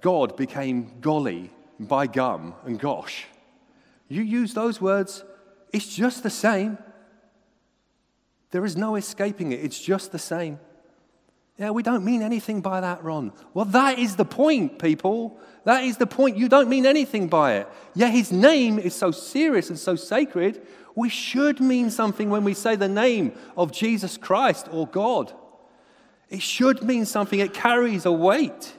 God 0.00 0.36
became 0.36 1.00
golly, 1.00 1.50
by 1.78 2.06
gum, 2.06 2.54
and 2.64 2.80
gosh. 2.80 3.26
You 4.08 4.22
use 4.22 4.54
those 4.54 4.80
words, 4.80 5.24
it's 5.72 5.94
just 5.94 6.22
the 6.22 6.30
same. 6.30 6.78
There 8.50 8.64
is 8.64 8.76
no 8.76 8.96
escaping 8.96 9.52
it, 9.52 9.60
it's 9.60 9.80
just 9.80 10.12
the 10.12 10.18
same. 10.18 10.58
Yeah, 11.58 11.70
we 11.70 11.84
don't 11.84 12.04
mean 12.04 12.22
anything 12.22 12.62
by 12.62 12.80
that, 12.80 13.04
Ron. 13.04 13.32
Well, 13.52 13.66
that 13.66 13.98
is 14.00 14.16
the 14.16 14.24
point, 14.24 14.80
people. 14.80 15.38
That 15.64 15.84
is 15.84 15.98
the 15.98 16.06
point. 16.06 16.36
You 16.36 16.48
don't 16.48 16.68
mean 16.68 16.84
anything 16.84 17.28
by 17.28 17.54
it. 17.54 17.68
Yeah, 17.94 18.08
his 18.08 18.32
name 18.32 18.78
is 18.80 18.92
so 18.94 19.12
serious 19.12 19.68
and 19.68 19.78
so 19.78 19.94
sacred. 19.94 20.66
We 20.94 21.08
should 21.08 21.60
mean 21.60 21.90
something 21.90 22.30
when 22.30 22.44
we 22.44 22.54
say 22.54 22.76
the 22.76 22.88
name 22.88 23.32
of 23.56 23.72
Jesus 23.72 24.16
Christ 24.16 24.68
or 24.70 24.86
God. 24.86 25.32
It 26.30 26.42
should 26.42 26.82
mean 26.82 27.04
something, 27.04 27.38
it 27.38 27.54
carries 27.54 28.06
a 28.06 28.12
weight. 28.12 28.74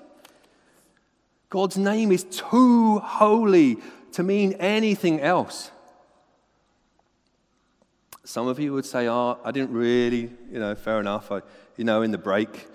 God's 1.49 1.77
name 1.77 2.11
is 2.11 2.23
too 2.25 2.99
holy 2.99 3.77
to 4.13 4.23
mean 4.23 4.53
anything 4.53 5.21
else. 5.21 5.71
Some 8.23 8.47
of 8.47 8.59
you 8.59 8.73
would 8.73 8.85
say, 8.85 9.07
Oh, 9.07 9.37
I 9.43 9.51
didn't 9.51 9.71
really, 9.71 10.31
you 10.51 10.59
know, 10.59 10.73
fair 10.73 10.99
enough. 10.99 11.31
I, 11.31 11.41
you 11.77 11.83
know, 11.83 12.01
in 12.01 12.11
the 12.11 12.17
break, 12.17 12.67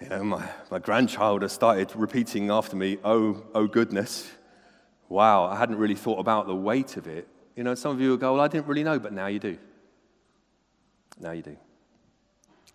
you 0.00 0.08
know, 0.08 0.24
my, 0.24 0.48
my 0.70 0.78
grandchild 0.78 1.42
has 1.42 1.52
started 1.52 1.92
repeating 1.94 2.50
after 2.50 2.74
me, 2.74 2.98
Oh, 3.04 3.42
oh 3.54 3.66
goodness. 3.66 4.30
Wow, 5.08 5.44
I 5.44 5.56
hadn't 5.56 5.76
really 5.76 5.94
thought 5.94 6.18
about 6.18 6.46
the 6.46 6.56
weight 6.56 6.96
of 6.96 7.06
it. 7.06 7.28
You 7.56 7.64
know, 7.64 7.74
some 7.74 7.92
of 7.92 8.00
you 8.00 8.10
will 8.10 8.16
go, 8.16 8.34
Well, 8.34 8.42
I 8.42 8.48
didn't 8.48 8.66
really 8.66 8.84
know, 8.84 8.98
but 8.98 9.12
now 9.12 9.26
you 9.26 9.38
do. 9.38 9.58
Now 11.20 11.32
you 11.32 11.42
do. 11.42 11.56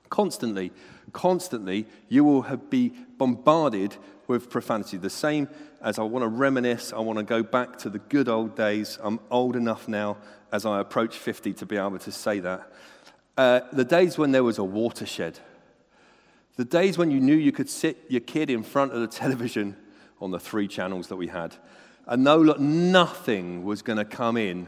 Constantly, 0.09 0.71
constantly, 1.11 1.85
you 2.07 2.23
will 2.23 2.43
be 2.69 2.93
bombarded 3.17 3.97
with 4.27 4.49
profanity. 4.49 4.97
The 4.97 5.09
same 5.09 5.47
as 5.81 5.99
I 5.99 6.03
want 6.03 6.23
to 6.23 6.29
reminisce, 6.29 6.93
I 6.93 6.99
want 6.99 7.19
to 7.19 7.23
go 7.23 7.43
back 7.43 7.77
to 7.79 7.89
the 7.89 7.99
good 7.99 8.29
old 8.29 8.55
days. 8.55 8.97
I'm 9.01 9.19
old 9.29 9.55
enough 9.55 9.87
now 9.87 10.17
as 10.51 10.65
I 10.65 10.79
approach 10.79 11.17
50 11.17 11.53
to 11.53 11.65
be 11.65 11.77
able 11.77 11.99
to 11.99 12.11
say 12.11 12.39
that. 12.39 12.71
Uh, 13.37 13.61
the 13.71 13.85
days 13.85 14.17
when 14.17 14.31
there 14.31 14.43
was 14.43 14.57
a 14.57 14.63
watershed, 14.63 15.39
the 16.55 16.65
days 16.65 16.97
when 16.97 17.11
you 17.11 17.19
knew 17.19 17.35
you 17.35 17.51
could 17.51 17.69
sit 17.69 17.97
your 18.09 18.21
kid 18.21 18.49
in 18.49 18.63
front 18.63 18.93
of 18.93 19.01
the 19.01 19.07
television 19.19 19.75
on 20.19 20.31
the 20.31 20.39
three 20.39 20.67
channels 20.67 21.07
that 21.07 21.15
we 21.15 21.27
had, 21.27 21.55
and 22.07 22.23
no, 22.23 22.43
that 22.45 22.59
nothing 22.59 23.63
was 23.63 23.81
going 23.81 23.97
to 23.97 24.05
come 24.05 24.37
in 24.37 24.67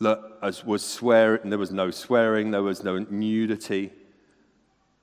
that 0.00 0.64
was 0.64 0.84
swearing, 0.84 1.50
there 1.50 1.58
was 1.58 1.72
no 1.72 1.90
swearing, 1.90 2.50
there 2.50 2.62
was 2.62 2.84
no 2.84 2.98
nudity, 2.98 3.92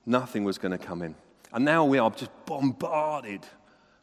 nothing 0.06 0.44
was 0.44 0.58
going 0.58 0.72
to 0.72 0.78
come 0.78 1.02
in. 1.02 1.14
And 1.52 1.64
now 1.64 1.84
we 1.84 1.98
are 1.98 2.10
just 2.10 2.30
bombarded 2.46 3.46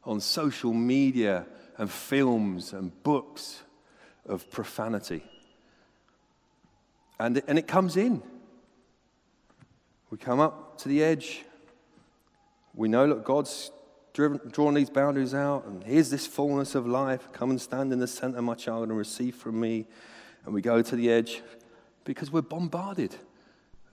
on 0.04 0.20
social 0.20 0.74
media 0.74 1.46
and 1.78 1.90
films 1.90 2.74
and 2.74 2.92
books 3.04 3.62
of 4.26 4.50
profanity. 4.50 5.24
And, 7.20 7.42
and 7.48 7.58
it 7.58 7.68
comes 7.68 7.98
in. 7.98 8.22
We 10.10 10.18
come 10.18 10.40
up 10.40 10.78
to 10.80 10.90
the 10.90 11.04
edge. 11.04 11.44
We 12.74 12.88
know 12.88 13.08
that 13.08 13.24
God's 13.24 13.72
driven, 14.16 14.40
drawn 14.50 14.74
these 14.74 14.90
boundaries 14.90 15.34
out, 15.34 15.66
and 15.66 15.84
here's 15.84 16.10
this 16.10 16.26
fullness 16.26 16.74
of 16.74 16.88
life. 16.88 17.28
Come 17.34 17.50
and 17.50 17.60
stand 17.60 17.92
in 17.92 18.00
the 18.00 18.08
center, 18.08 18.42
my 18.42 18.56
child, 18.56 18.88
and 18.88 18.98
receive 18.98 19.36
from 19.36 19.60
me. 19.60 19.86
And 20.46 20.54
we 20.54 20.62
go 20.62 20.82
to 20.82 20.96
the 20.96 21.12
edge 21.12 21.44
because 22.06 22.32
we're 22.32 22.42
bombarded. 22.42 23.14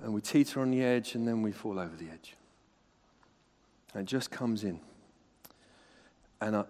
And 0.00 0.14
we 0.14 0.20
teeter 0.20 0.61
on 0.61 0.70
the 0.70 0.82
edge, 0.82 1.16
and 1.16 1.26
then 1.26 1.42
we 1.42 1.50
fall 1.50 1.78
over 1.78 1.96
the 1.96 2.08
edge. 2.08 2.37
And 3.94 4.02
it 4.02 4.06
just 4.06 4.30
comes 4.30 4.62
in. 4.62 4.80
And 6.40 6.56
I, 6.56 6.64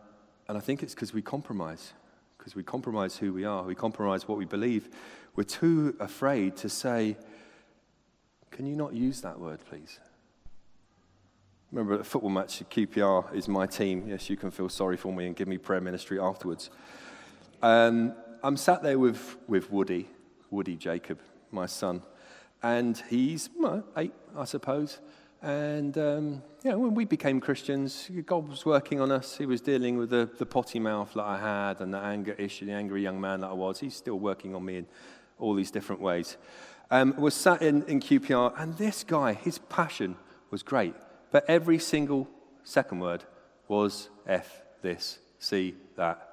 and 0.49 0.57
I 0.57 0.61
think 0.61 0.83
it's 0.83 0.95
because 0.95 1.13
we 1.13 1.21
compromise, 1.21 1.93
because 2.39 2.57
we 2.57 2.63
compromise 2.63 3.17
who 3.17 3.35
we 3.35 3.45
are, 3.45 3.63
we 3.65 3.75
compromise 3.75 4.27
what 4.27 4.39
we 4.39 4.47
believe. 4.47 4.89
We're 5.37 5.45
too 5.45 5.95
afraid 6.01 6.57
to 6.59 6.71
say, 6.71 7.17
Can 8.51 8.67
you 8.67 8.77
not 8.77 8.95
use 8.95 9.21
that 9.21 9.39
word, 9.39 9.61
please? 9.69 9.99
Remember, 11.73 11.95
at 11.95 12.01
a 12.01 12.05
football 12.05 12.29
match, 12.29 12.63
QPR 12.71 13.35
is 13.35 13.49
my 13.49 13.67
team. 13.67 14.07
Yes, 14.07 14.29
you 14.29 14.37
can 14.37 14.51
feel 14.51 14.69
sorry 14.69 14.99
for 14.99 15.11
me 15.11 15.27
and 15.27 15.35
give 15.35 15.49
me 15.49 15.57
prayer 15.57 15.81
ministry 15.81 16.21
afterwards. 16.21 16.69
Um, 17.63 18.15
I'm 18.43 18.59
sat 18.59 18.83
there 18.83 18.99
with, 18.99 19.39
with 19.49 19.73
Woody, 19.73 20.07
Woody 20.51 20.77
Jacob, 20.77 21.21
my 21.51 21.65
son, 21.65 22.03
and 22.63 23.03
he's 23.09 23.49
well, 23.59 23.85
eight, 23.97 24.13
I 24.37 24.45
suppose. 24.45 24.99
And 25.41 25.97
um, 25.97 26.43
yeah, 26.63 26.75
when 26.75 26.95
we 26.95 27.07
became 27.07 27.41
Christians, 27.41 28.11
God 28.27 28.51
was 28.51 28.67
working 28.67 29.01
on 29.01 29.11
us. 29.11 29.39
He 29.39 29.47
was 29.47 29.63
dealing 29.63 29.97
with 29.97 30.11
the, 30.11 30.29
the 30.37 30.45
potty 30.45 30.79
mouth 30.79 31.15
that 31.15 31.25
I 31.25 31.39
had 31.39 31.81
and 31.81 31.95
the 31.95 31.99
anger 31.99 32.33
issue, 32.33 32.67
the 32.67 32.73
angry 32.73 33.03
young 33.03 33.19
man 33.19 33.41
that 33.41 33.49
I 33.49 33.55
was. 33.55 33.81
He's 33.81 33.97
still 33.97 34.19
working 34.19 34.55
on 34.55 34.63
me 34.63 34.77
in 34.77 34.87
all 35.39 35.55
these 35.55 35.71
different 35.71 36.03
ways. 36.03 36.37
Um, 36.91 37.15
was 37.17 37.33
sat 37.33 37.63
in, 37.63 37.83
in 37.85 38.01
QPR, 38.01 38.53
and 38.61 38.77
this 38.77 39.05
guy, 39.05 39.33
his 39.33 39.57
passion 39.59 40.17
was 40.51 40.63
great. 40.63 40.95
But 41.33 41.47
every 41.49 41.79
single 41.79 42.29
second 42.63 43.01
word 43.01 43.25
was 43.67 44.11
F 44.27 44.63
this, 44.83 45.19
C 45.39 45.75
that, 45.97 46.29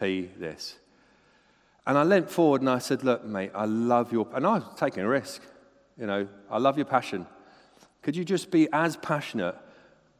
P 0.00 0.30
this. 0.38 0.76
And 1.86 1.98
I 1.98 2.04
leant 2.04 2.30
forward 2.30 2.62
and 2.62 2.70
I 2.70 2.78
said, 2.78 3.04
Look, 3.04 3.24
mate, 3.24 3.50
I 3.54 3.64
love 3.66 4.12
your, 4.12 4.26
and 4.32 4.46
I 4.46 4.58
was 4.58 4.64
taking 4.76 5.02
a 5.02 5.08
risk. 5.08 5.42
You 5.98 6.06
know, 6.06 6.28
I 6.50 6.58
love 6.58 6.76
your 6.78 6.86
passion. 6.86 7.26
Could 8.02 8.16
you 8.16 8.24
just 8.24 8.50
be 8.50 8.68
as 8.72 8.96
passionate, 8.96 9.56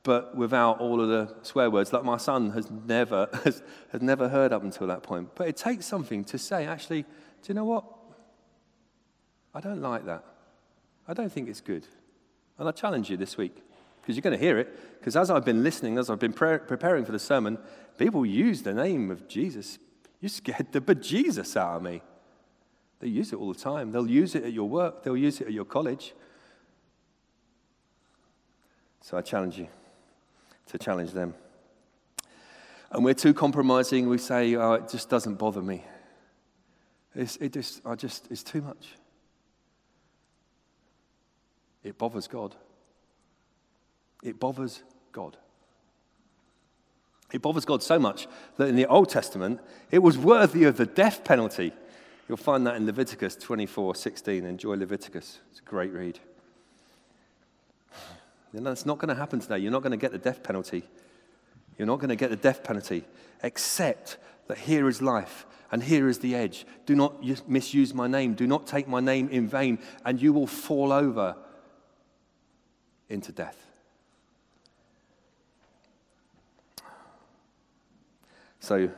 but 0.03 0.37
without 0.37 0.81
all 0.81 1.01
of 1.01 1.09
the 1.09 1.35
swear 1.43 1.71
words 1.71 1.91
that 1.91 2.05
my 2.05 2.17
son 2.17 2.51
has 2.51 2.69
never, 2.71 3.29
has, 3.45 3.63
has 3.93 4.03
never 4.03 4.29
heard 4.29 4.53
up 4.53 4.65
until 4.65 4.89
that 4.89 5.05
point? 5.05 5.31
But 5.37 5.49
it 5.49 5.57
takes 5.57 5.87
something 5.87 6.25
to 6.25 6.39
say, 6.39 6.67
actually, 6.67 7.03
do 7.03 7.09
you 7.49 7.55
know 7.55 7.65
what? 7.65 7.85
I 9.55 9.61
don't 9.61 9.81
like 9.81 10.05
that. 10.07 10.25
I 11.07 11.15
don't 11.15 11.31
think 11.31 11.49
it's 11.49 11.61
good. 11.61 11.87
And 12.59 12.69
I 12.69 12.73
challenge 12.73 13.11
you 13.11 13.17
this 13.17 13.37
week, 13.37 13.63
because 14.07 14.15
you're 14.15 14.23
going 14.23 14.39
to 14.39 14.45
hear 14.45 14.57
it. 14.57 15.01
Because 15.01 15.17
as 15.17 15.33
I've 15.33 15.45
been 15.45 15.65
listening, 15.65 15.99
as 15.99 16.09
I've 16.09 16.21
been 16.21 16.33
pre- 16.33 16.59
preparing 16.59 17.05
for 17.05 17.11
the 17.11 17.19
sermon, 17.19 17.59
people 17.99 18.25
use 18.25 18.63
the 18.63 18.73
name 18.73 19.11
of 19.11 19.27
Jesus. 19.27 19.81
You 20.21 20.29
scared 20.29 20.71
the 20.71 20.81
bejesus 20.81 21.57
out 21.57 21.79
of 21.79 21.83
me. 21.83 22.03
They 23.01 23.09
use 23.09 23.33
it 23.33 23.37
all 23.37 23.53
the 23.53 23.59
time. 23.59 23.91
They'll 23.91 24.09
use 24.09 24.37
it 24.37 24.45
at 24.45 24.53
your 24.53 24.69
work, 24.69 25.03
they'll 25.03 25.17
use 25.17 25.41
it 25.41 25.49
at 25.49 25.53
your 25.53 25.65
college. 25.65 26.15
So 29.01 29.17
I 29.17 29.23
challenge 29.23 29.59
you 29.59 29.67
to 30.67 30.79
challenge 30.79 31.11
them. 31.11 31.35
And 32.93 33.05
we're 33.05 33.15
too 33.15 33.35
compromising. 33.35 34.09
We 34.09 34.19
say, 34.19 34.55
oh, 34.55 34.75
it 34.75 34.89
just 34.89 35.11
doesn't 35.11 35.35
bother 35.35 35.63
me. 35.63 35.85
It's, 37.17 37.37
it 37.39 37.53
just, 37.55 37.81
I 37.85 37.97
just, 37.97 38.29
it's 38.31 38.45
too 38.45 38.63
much. 38.63 38.91
It 41.83 41.99
bothers 41.99 42.29
God. 42.29 42.55
It 44.23 44.41
bothers 44.41 44.83
God. 45.13 45.37
It 47.33 47.43
bothers 47.43 47.65
God 47.65 47.83
so 47.83 47.99
much 47.99 48.29
that 48.57 48.69
in 48.69 48.77
the 48.77 48.87
Old 48.87 49.09
Testament, 49.09 49.61
it 49.91 49.99
was 49.99 50.17
worthy 50.17 50.65
of 50.65 50.77
the 50.77 50.87
death 50.87 51.25
penalty. 51.25 51.73
You'll 52.29 52.37
find 52.37 52.67
that 52.67 52.77
in 52.77 52.87
Leviticus 52.87 53.37
24 53.37 53.95
16. 53.95 54.45
Enjoy 54.45 54.75
Leviticus, 54.75 55.41
it's 55.51 55.61
a 55.61 55.63
great 55.63 55.93
read. 55.93 56.19
Know, 58.53 58.73
it's 58.73 58.87
not 58.87 58.99
going 58.99 59.09
to 59.09 59.15
happen 59.15 59.41
today. 59.41 59.59
You're 59.59 59.73
not 59.73 59.83
going 59.83 59.91
to 59.91 59.99
get 59.99 60.13
the 60.13 60.19
death 60.19 60.43
penalty. 60.43 60.85
You're 61.77 61.87
not 61.87 61.99
going 61.99 62.09
to 62.09 62.17
get 62.17 62.31
the 62.31 62.37
death 62.37 62.65
penalty, 62.65 63.05
except 63.43 64.17
that 64.49 64.57
here 64.57 64.89
is 64.89 65.03
life 65.03 65.45
and 65.71 65.83
here 65.83 66.09
is 66.09 66.21
the 66.21 66.35
edge. 66.35 66.67
Do 66.87 66.95
not 66.95 67.23
misuse 67.49 67.93
my 67.93 68.07
name. 68.07 68.35
Do 68.35 68.47
not 68.47 68.67
take 68.67 68.89
my 68.89 69.01
name 69.01 69.29
in 69.29 69.47
vain, 69.47 69.79
and 70.05 70.23
you 70.23 70.33
will 70.33 70.47
fall 70.47 70.93
over 70.93 71.37
into 73.09 73.33
death. 73.33 73.66
So 78.61 78.91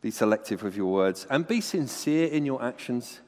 be 0.00 0.10
selective 0.10 0.62
with 0.62 0.76
your 0.76 0.92
words 0.92 1.26
and 1.30 1.46
be 1.46 1.60
sincere 1.60 2.28
in 2.28 2.46
your 2.46 2.62
actions. 2.62 3.20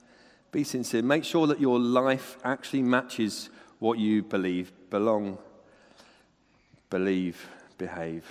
Be 0.53 0.65
sincere. 0.65 1.03
Make 1.03 1.25
sure 1.25 1.47
that 1.47 1.61
your 1.61 1.79
life 1.79 2.39
actually 2.45 2.83
matches 2.83 3.51
what 3.79 3.99
you 3.99 4.23
believe. 4.23 4.73
Belong, 4.91 5.39
believe, 6.91 7.49
behave. 7.79 8.25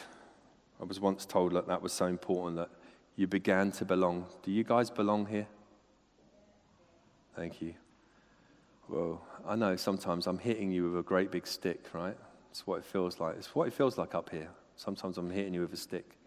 I 0.82 0.86
was 0.86 1.00
once 1.00 1.26
told 1.26 1.54
that 1.54 1.68
that 1.68 1.82
was 1.82 1.92
so 1.92 2.06
important 2.06 2.58
that 2.58 2.70
you 3.16 3.28
began 3.28 3.72
to 3.74 3.86
belong. 3.86 4.26
Do 4.44 4.52
you 4.52 4.64
guys 4.64 4.90
belong 4.90 5.26
here? 5.26 5.48
Thank 7.36 7.62
you. 7.62 7.74
Well, 8.88 9.22
I 9.48 9.56
know 9.56 9.76
sometimes 9.76 10.28
I'm 10.28 10.40
hitting 10.40 10.72
you 10.72 10.90
with 10.90 11.00
a 11.00 11.04
great 11.04 11.32
big 11.32 11.46
stick, 11.46 11.86
right? 11.94 12.18
It's 12.52 12.66
what 12.66 12.78
it 12.78 12.86
feels 12.86 13.20
like. 13.20 13.36
It's 13.38 13.54
what 13.54 13.68
it 13.68 13.74
feels 13.74 13.98
like 13.98 14.16
up 14.16 14.30
here. 14.30 14.50
Sometimes 14.76 15.18
I'm 15.18 15.30
hitting 15.30 15.54
you 15.54 15.62
with 15.62 15.74
a 15.74 15.78
stick. 15.78 16.19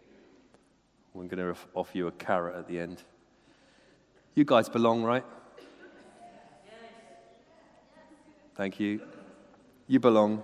I'm 1.15 1.27
going 1.27 1.53
to 1.53 1.59
offer 1.75 1.97
you 1.97 2.07
a 2.07 2.11
carrot 2.11 2.55
at 2.55 2.67
the 2.67 2.79
end. 2.79 3.03
You 4.33 4.45
guys 4.45 4.67
belong, 4.67 5.03
right? 5.03 5.23
Thank 8.55 8.79
you. 8.79 9.01
You 9.87 9.99
belong. 9.99 10.43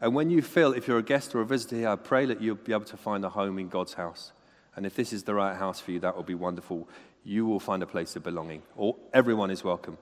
And 0.00 0.14
when 0.14 0.30
you 0.30 0.42
feel, 0.42 0.72
if 0.72 0.88
you're 0.88 0.98
a 0.98 1.02
guest 1.02 1.34
or 1.34 1.40
a 1.42 1.46
visitor 1.46 1.76
here, 1.76 1.88
I 1.88 1.96
pray 1.96 2.26
that 2.26 2.40
you'll 2.40 2.56
be 2.56 2.72
able 2.72 2.86
to 2.86 2.96
find 2.96 3.24
a 3.24 3.28
home 3.28 3.58
in 3.58 3.68
God's 3.68 3.94
house. 3.94 4.32
And 4.74 4.86
if 4.86 4.96
this 4.96 5.12
is 5.12 5.24
the 5.24 5.34
right 5.34 5.56
house 5.56 5.78
for 5.78 5.92
you, 5.92 6.00
that 6.00 6.16
will 6.16 6.22
be 6.22 6.34
wonderful. 6.34 6.88
You 7.22 7.46
will 7.46 7.60
find 7.60 7.82
a 7.82 7.86
place 7.86 8.16
of 8.16 8.22
belonging. 8.22 8.62
All, 8.76 8.98
everyone 9.12 9.50
is 9.50 9.62
welcome. 9.62 9.98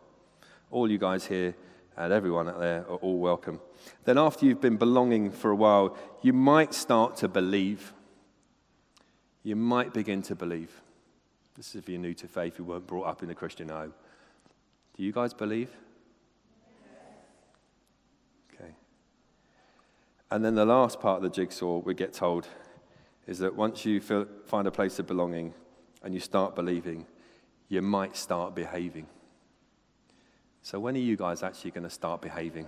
All 0.71 0.91
you 0.91 0.99
guys 0.99 1.27
here 1.27 1.55
and 1.97 2.13
everyone 2.13 2.49
out 2.49 2.61
there 2.61 2.81
are 2.89 2.97
all 2.97 3.19
welcome. 3.19 3.61
Then, 4.05 4.17
after 4.17 4.47
you've 4.47 4.61
been 4.61 4.77
belonging 4.77 5.33
for 5.33 5.51
a 5.51 5.57
while, 5.57 5.97
you 6.23 6.33
might 6.33 6.73
start 6.73 7.17
to 7.17 7.29
believe. 7.29 7.93
You 9.43 9.57
might 9.57 9.95
begin 9.95 10.23
to 10.23 10.35
believe. 10.35 10.71
This 11.57 11.71
is 11.71 11.77
if 11.77 11.89
you're 11.89 11.99
new 11.99 12.15
to 12.15 12.29
faith, 12.29 12.59
you 12.59 12.65
weren't 12.65 12.87
brought 12.87 13.07
up 13.07 13.23
in 13.23 13.31
a 13.31 13.35
Christian 13.35 13.69
home. 13.69 13.95
Do 14.97 15.03
you 15.03 15.13
guys 15.13 15.33
believe? 15.33 15.71
Okay. 18.55 18.73
And 20.31 20.45
then 20.45 20.55
the 20.55 20.67
last 20.67 21.01
part 21.01 21.19
of 21.19 21.23
the 21.23 21.31
jigsaw, 21.31 21.79
we 21.79 21.95
get 21.95 22.13
told, 22.13 22.47
is 23.27 23.39
that 23.39 23.55
once 23.55 23.85
you 23.85 24.01
feel, 24.01 24.27
find 24.47 24.67
a 24.67 24.71
place 24.71 24.99
of 24.99 25.07
belonging 25.07 25.55
and 26.03 26.15
you 26.15 26.21
start 26.21 26.55
believing, 26.55 27.07
you 27.69 27.83
might 27.83 28.17
start 28.17 28.55
behaving. 28.55 29.07
So, 30.63 30.79
when 30.79 30.95
are 30.97 31.01
you 31.01 31.17
guys 31.17 31.43
actually 31.43 31.71
going 31.71 31.85
to 31.85 31.91
start 31.91 32.21
behaving? 32.21 32.67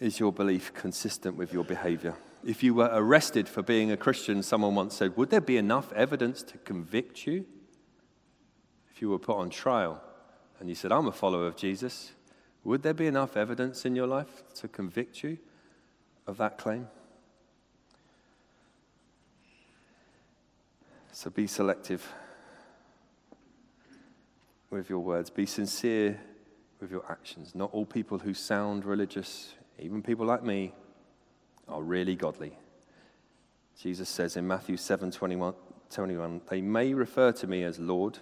Is 0.00 0.20
your 0.20 0.32
belief 0.32 0.74
consistent 0.74 1.36
with 1.36 1.52
your 1.52 1.64
behavior? 1.64 2.14
If 2.44 2.62
you 2.62 2.74
were 2.74 2.90
arrested 2.92 3.48
for 3.48 3.62
being 3.62 3.90
a 3.90 3.96
Christian, 3.96 4.42
someone 4.42 4.74
once 4.74 4.94
said, 4.94 5.16
Would 5.16 5.30
there 5.30 5.40
be 5.40 5.56
enough 5.56 5.92
evidence 5.92 6.42
to 6.44 6.58
convict 6.58 7.26
you? 7.26 7.46
If 8.94 9.02
you 9.02 9.10
were 9.10 9.18
put 9.18 9.36
on 9.36 9.50
trial 9.50 10.02
and 10.60 10.68
you 10.68 10.74
said, 10.74 10.92
I'm 10.92 11.06
a 11.06 11.12
follower 11.12 11.46
of 11.46 11.56
Jesus, 11.56 12.12
would 12.64 12.82
there 12.82 12.94
be 12.94 13.06
enough 13.06 13.36
evidence 13.36 13.84
in 13.84 13.96
your 13.96 14.06
life 14.06 14.42
to 14.56 14.68
convict 14.68 15.22
you 15.22 15.38
of 16.26 16.36
that 16.38 16.58
claim? 16.58 16.88
So 21.12 21.30
be 21.30 21.46
selective 21.46 22.06
with 24.68 24.90
your 24.90 24.98
words, 24.98 25.30
be 25.30 25.46
sincere 25.46 26.20
with 26.80 26.90
your 26.90 27.04
actions. 27.08 27.54
Not 27.54 27.70
all 27.72 27.86
people 27.86 28.18
who 28.18 28.34
sound 28.34 28.84
religious, 28.84 29.54
even 29.78 30.02
people 30.02 30.26
like 30.26 30.42
me, 30.42 30.72
are 31.68 31.82
really 31.82 32.14
godly. 32.14 32.52
Jesus 33.78 34.08
says 34.08 34.36
in 34.36 34.46
Matthew 34.46 34.76
7 34.76 35.10
21, 35.10 35.54
21, 35.90 36.40
they 36.48 36.60
may 36.60 36.94
refer 36.94 37.32
to 37.32 37.46
me 37.46 37.62
as 37.64 37.78
Lord, 37.78 38.18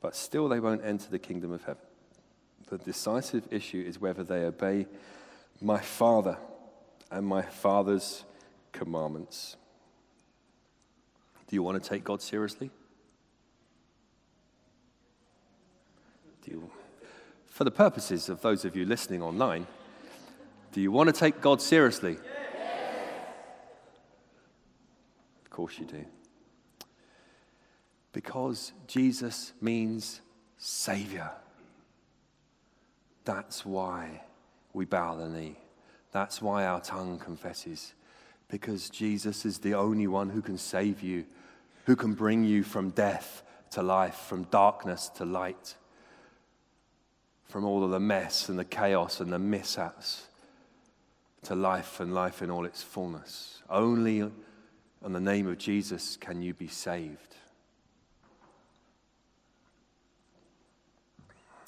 but 0.00 0.16
still 0.16 0.48
they 0.48 0.60
won't 0.60 0.84
enter 0.84 1.10
the 1.10 1.18
kingdom 1.18 1.52
of 1.52 1.62
heaven. 1.62 1.82
The 2.68 2.78
decisive 2.78 3.44
issue 3.50 3.84
is 3.86 4.00
whether 4.00 4.22
they 4.22 4.44
obey 4.44 4.86
my 5.60 5.78
Father 5.78 6.36
and 7.10 7.26
my 7.26 7.42
Father's 7.42 8.24
commandments. 8.72 9.56
Do 11.46 11.56
you 11.56 11.62
want 11.62 11.82
to 11.82 11.88
take 11.88 12.04
God 12.04 12.20
seriously? 12.20 12.70
Do 16.44 16.50
you, 16.50 16.70
for 17.48 17.64
the 17.64 17.70
purposes 17.70 18.28
of 18.28 18.42
those 18.42 18.64
of 18.64 18.76
you 18.76 18.84
listening 18.84 19.22
online, 19.22 19.66
do 20.78 20.82
you 20.82 20.92
want 20.92 21.08
to 21.08 21.12
take 21.12 21.40
God 21.40 21.60
seriously? 21.60 22.12
Yes. 22.12 22.22
Of 25.44 25.50
course 25.50 25.76
you 25.76 25.86
do. 25.86 26.04
Because 28.12 28.72
Jesus 28.86 29.54
means 29.60 30.20
Savior. 30.56 31.32
That's 33.24 33.66
why 33.66 34.22
we 34.72 34.84
bow 34.84 35.16
the 35.16 35.28
knee. 35.28 35.56
That's 36.12 36.40
why 36.40 36.64
our 36.64 36.80
tongue 36.80 37.18
confesses. 37.18 37.94
Because 38.46 38.88
Jesus 38.88 39.44
is 39.44 39.58
the 39.58 39.74
only 39.74 40.06
one 40.06 40.30
who 40.30 40.40
can 40.40 40.58
save 40.58 41.02
you, 41.02 41.24
who 41.86 41.96
can 41.96 42.14
bring 42.14 42.44
you 42.44 42.62
from 42.62 42.90
death 42.90 43.42
to 43.72 43.82
life, 43.82 44.14
from 44.28 44.44
darkness 44.44 45.08
to 45.16 45.24
light 45.24 45.74
from 47.48 47.64
all 47.64 47.82
of 47.82 47.90
the 47.90 47.98
mess 47.98 48.48
and 48.48 48.56
the 48.56 48.64
chaos 48.64 49.18
and 49.18 49.32
the 49.32 49.38
mishaps 49.40 50.28
to 51.42 51.54
life 51.54 52.00
and 52.00 52.14
life 52.14 52.42
in 52.42 52.50
all 52.50 52.64
its 52.64 52.82
fullness. 52.82 53.62
Only 53.70 54.18
in 54.20 54.32
the 55.12 55.20
name 55.20 55.46
of 55.46 55.58
Jesus 55.58 56.16
can 56.16 56.42
you 56.42 56.54
be 56.54 56.68
saved. 56.68 57.36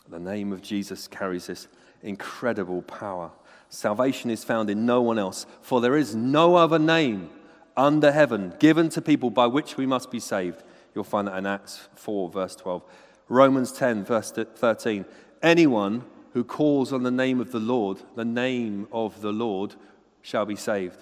The 0.09 0.19
name 0.19 0.53
of 0.53 0.61
Jesus 0.61 1.07
carries 1.07 1.47
this 1.47 1.69
incredible 2.03 2.83
power. 2.83 3.31
Salvation 3.69 4.31
is 4.31 4.43
found 4.43 4.69
in 4.69 4.85
no 4.85 5.01
one 5.01 5.19
else, 5.19 5.47
for 5.63 5.81
there 5.81 5.97
is 5.97 6.15
no 6.17 6.57
other 6.57 6.79
name 6.79 7.31
under 7.77 8.11
heaven 8.11 8.53
given 8.59 8.89
to 8.91 9.01
people 9.01 9.31
by 9.31 9.47
which 9.47 9.77
we 9.77 9.87
must 9.87 10.11
be 10.11 10.19
saved. 10.19 10.65
You'll 10.95 11.05
find 11.05 11.29
that 11.29 11.39
in 11.39 11.47
Acts 11.47 11.89
4, 11.95 12.29
verse 12.31 12.57
12. 12.57 12.83
Romans 13.29 13.71
10, 13.71 14.05
verse 14.05 14.33
13. 14.33 15.05
Anyone 15.41 16.05
who 16.33 16.45
calls 16.45 16.93
on 16.93 17.03
the 17.03 17.11
name 17.11 17.41
of 17.41 17.53
the 17.53 17.61
Lord, 17.61 17.99
the 18.15 18.25
name 18.25 18.87
of 18.93 19.21
the 19.21 19.33
Lord, 19.33 19.75
shall 20.23 20.47
be 20.47 20.57
saved. 20.57 20.99